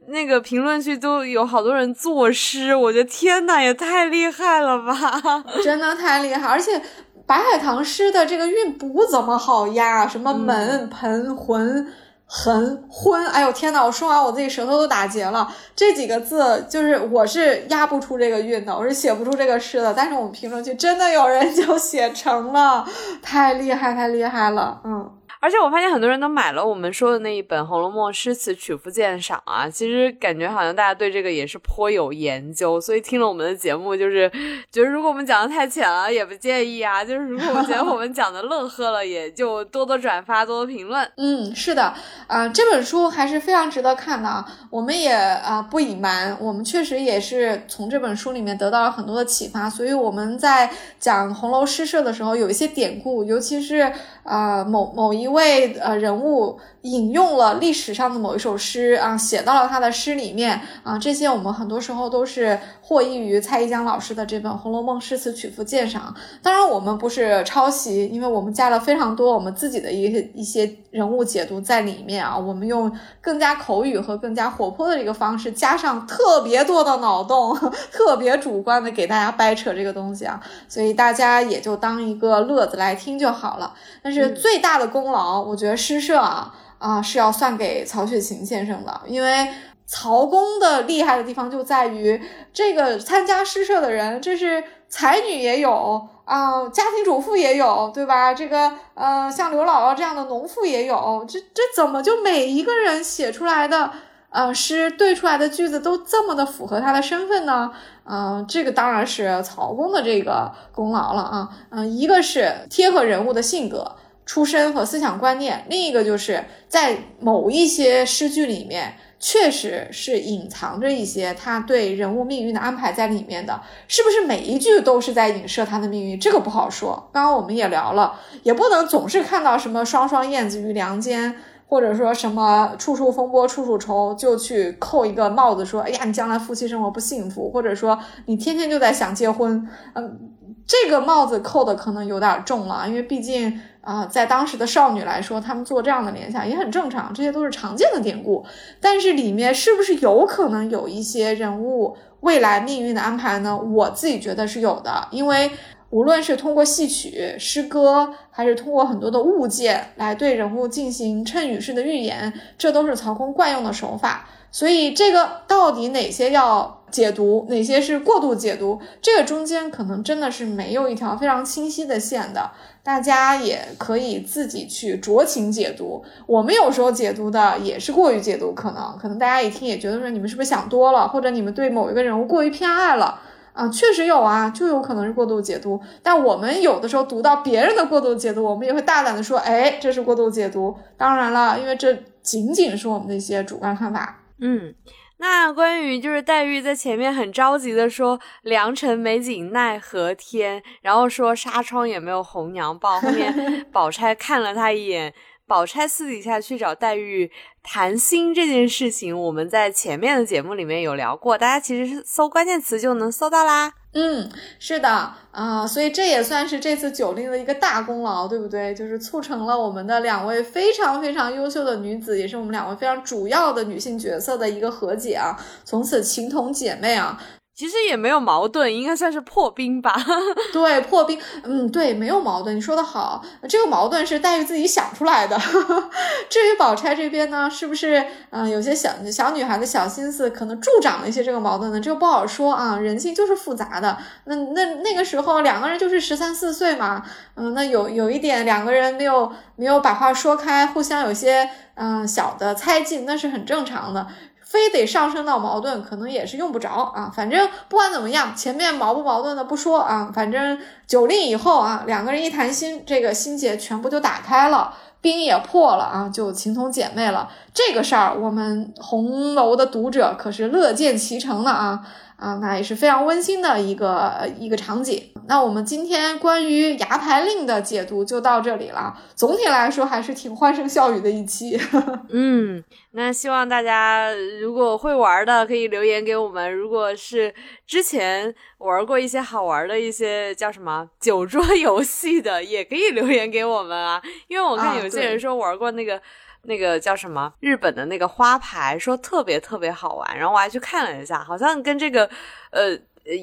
[0.08, 5.44] 那个评论区都有好多人作诗，我觉得天呐，也太厉害了吧！
[5.64, 6.82] 真的太厉害，而且
[7.28, 11.94] 白海棠诗的这个韵不怎么好押，什么门盆魂。
[12.30, 13.86] 很昏，哎呦天呐！
[13.86, 15.48] 我说完我自己舌头都打结了。
[15.76, 19.94] 这几个字就是我是压不出这个韵的，我是写不出这个诗的。
[19.94, 22.86] 但是我们评论区真的有人就写成了，
[23.22, 25.10] 太厉害，太厉害了，嗯。
[25.40, 34.28] 而且我发现很多人都买了我们说的那一本《红楼梦诗词曲赋鉴赏》啊，其实感觉好像大家对这个也是颇有研究，所以听了我们的节目，就是
[34.72, 37.06] 觉得如果我们讲的太浅了，也不介意啊。
[37.06, 41.08] 就是如果我觉得我们讲的乐呵了，也就多多转发，多多评论。
[41.18, 41.94] 嗯，是的，
[42.26, 44.44] 啊，这本书还是非常值得看的啊。
[44.72, 50.68] 我们也啊不隐瞒，我们确实也是从这本书里面得到了很多的启发，所以我们在
[51.00, 53.94] 讲红楼诗社的时候，有一些典故，尤其是
[54.24, 55.27] 啊某某一。
[55.28, 66.16] 一位呃人物引用了历史上的某一首诗啊，写到了他的诗里面啊，这些我们很多时候都是获益于蔡一江老师的这本《红楼梦诗词曲赋鉴赏》。
[66.42, 72.38] 当然，我们不是抄袭，因为我们加了非常多我们自己的一些一些人物解读在里面啊。
[72.38, 72.90] 我们用
[73.20, 77.54] 更加口语和更加活泼的一个方式，加上特别多的脑洞，
[77.92, 83.74] 特别主观的给大家掰扯这个东西啊，所以大家也就当一个乐子来听就好了。
[84.02, 85.17] 但是最大的功劳。
[85.18, 89.48] 好我觉得诗社啊啊是要算给曹雪芹先生的，因为
[89.88, 92.22] 曹公的厉害的地方就在于
[92.54, 98.34] 这个参加诗社的人，这是才女也有啊，家庭主妇也有，对吧？
[98.34, 103.92] 这个呃，像刘姥姥这样的农妇也有，这这怎么就每一个人写出来的
[104.30, 107.72] 呃诗对出来的句子都这么的符合他的身份呢？
[108.06, 111.50] 嗯，这个当然是曹公的这个功劳了啊。
[111.72, 113.96] 嗯，一个是贴合人物的性格。
[114.28, 126.20] 出身和思想观念，另一个就是在某一些诗句里面，确实是隐藏着一些他对人物命运的安排在里面的，是不是每一句都是在影射他的命运？
[126.20, 127.10] 这个不好说。
[127.14, 131.34] 刚刚我们也聊了，也不能总是看到什么双双燕子于梁间，
[131.70, 140.20] 或者说什么处处风波处处愁，就去扣一个帽子说，哎呀，你将来夫妻生活不幸福，或者说你天天就在想结婚，嗯，
[140.68, 143.62] 这个帽子扣的可能有点重了，因为毕竟。
[143.88, 148.46] 啊，在当时的少女来说，她们做这样的联想也很正常，这些都是常见的典故。
[148.82, 153.58] 但是里面是不是有可能有一些人物未来命运的安排呢？
[153.58, 155.50] 我自己觉得是有的，因为
[155.90, 164.28] 无论是通过戏曲、诗歌，还是通过很多的物件来对人物进行谶语式的预言，这都是曹公惯用的手法。
[164.52, 172.52] 所以这个到底哪些要解读，哪些是过度解读，这个中间可能真的是没有一条非常清晰的线的。
[172.82, 183.20] 大家也可以自己去酌情解读，我们有时候解读的也是过于解读，可能可能大家一听也觉得说你们是不是想多了，或者你们对某一个人物过于偏爱了
[183.52, 183.68] 啊？
[183.68, 185.78] 确实有啊，就有可能是过度解读。
[186.02, 190.74] 但我们有的时候读到别人的过度解读，我们也会大胆的说，哎，这是过度解读。
[190.96, 194.22] 当然了，因为这仅仅是我们的一些主观看法。
[194.40, 194.76] 嗯。
[195.20, 203.00] 那关于就是黛玉在前面很着急的说“良辰美景奈何天”，然后说纱窗也没有红娘报。
[203.00, 203.34] 后面
[203.74, 205.12] 宝钗看了他一眼，
[205.48, 207.32] 宝钗私底下去找黛玉
[207.64, 213.74] 谈心这件事情，我们在前面的节目里面有聊过，大家其实是搜关键词就能搜到啦。
[214.00, 214.30] 嗯，
[214.60, 218.72] 是的啊，所以这也算是这次酒令的一个大功劳，对不对？
[218.76, 227.20] 就是促成了我们的两位非常非常优秀的女子，也是我们两位非常主要的女性角色的一个和解啊，从此情同姐妹啊。
[227.58, 229.96] 其实也没有矛盾，应该算是破冰吧。
[230.54, 232.56] 对，破冰，嗯，对，没有矛盾。
[232.56, 235.36] 你说的好，这个矛盾是黛玉自己想出来的。
[236.30, 241.82] 至于宝钗这边呢，是不是嗯有些小小女孩的小心思，可能助长了一些这个矛盾呢？
[241.82, 243.98] 这个不好说啊，人性就是复杂的。
[244.26, 247.04] 那那那个时候两个人就是十三四岁嘛，
[247.34, 254.06] 嗯，那有有一点两个人没有没有把话说开，互相有些嗯小的猜忌，那是很正常的。
[254.50, 257.12] 非得上升到矛盾，可能也是用不着啊。
[257.14, 260.58] 反正不管怎么样，前面矛不矛盾的不说啊，反正
[260.88, 267.30] 酒令以后啊，两个人一谈心，这个心结全部就打开了，冰也破了啊，就情同姐妹了。
[267.54, 271.82] 这个事儿，我们红楼的读者可是乐见其成的啊。
[272.18, 275.14] 啊，那也是非常温馨的一个一个场景。
[275.28, 278.92] 那我们今天关于牙牌令的解读就到这里了。
[279.16, 281.60] 总体来说，还是挺欢声笑语的一期。
[282.10, 284.12] 嗯，那希望大家
[284.42, 287.32] 如果会玩的，可以留言给我们；如果是
[287.68, 294.02] 之前玩过一些好玩的一些叫什么酒桌游戏的，也可以留言给我们啊。
[294.28, 296.02] 因为我看有些人说玩过那个。
[296.48, 297.32] 那个叫什么？
[297.42, 302.10] 日本的那个花牌说特别特别好玩，然后我还去看了一下，好像跟这个
[302.52, 302.72] 呃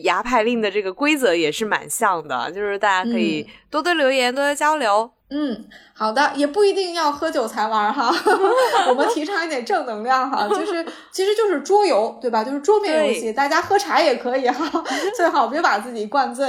[0.03, 5.11] 牙牌令的这个规则也是蛮像的，就是大家可以多多留言，多多交流。
[5.31, 5.65] 嗯，
[5.95, 8.15] 好的，也不一定要喝酒才玩哈，
[8.89, 12.45] 我们提倡一点正能量哈，就是 其实就是桌游对吧？
[12.45, 14.85] 就是桌面游戏，大家喝茶也可以哈，
[15.17, 16.47] 最好别把自己灌醉。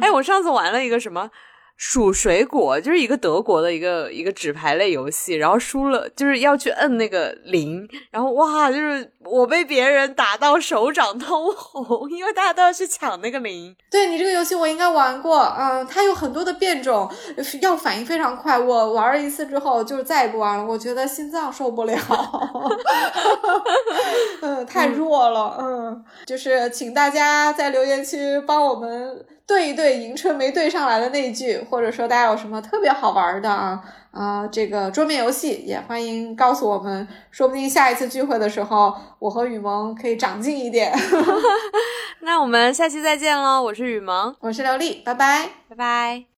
[0.00, 1.28] 哎，我上次玩了一个什么？
[1.80, 13.76] 数水果就是一个德国的一个一个纸牌类游戏，然后输了就是要去摁那个零，然后哇，就是我被别人打到手掌通红，因为大家都要去抢那个零。
[13.92, 17.08] 对你这个游戏我应该玩过，嗯，它有很多的变种，
[17.62, 18.58] 要反应非常快。
[18.58, 21.96] 我玩了一次之后就再也不玩了，我觉得心脏受不了，
[24.42, 29.24] 嗯，太弱了，嗯，就是请大家在留言区帮我们。
[29.48, 40.92] 对一对迎春没对上来的那句，或者说大家有什么特别好玩的啊啊，这个桌面游戏也欢迎告诉我们，说不定下一次聚会的时候，我和雨萌可以长进一点。
[42.20, 43.62] 那我们下期再见喽！
[43.62, 46.37] 我是雨萌，我是刘丽，拜拜，拜拜。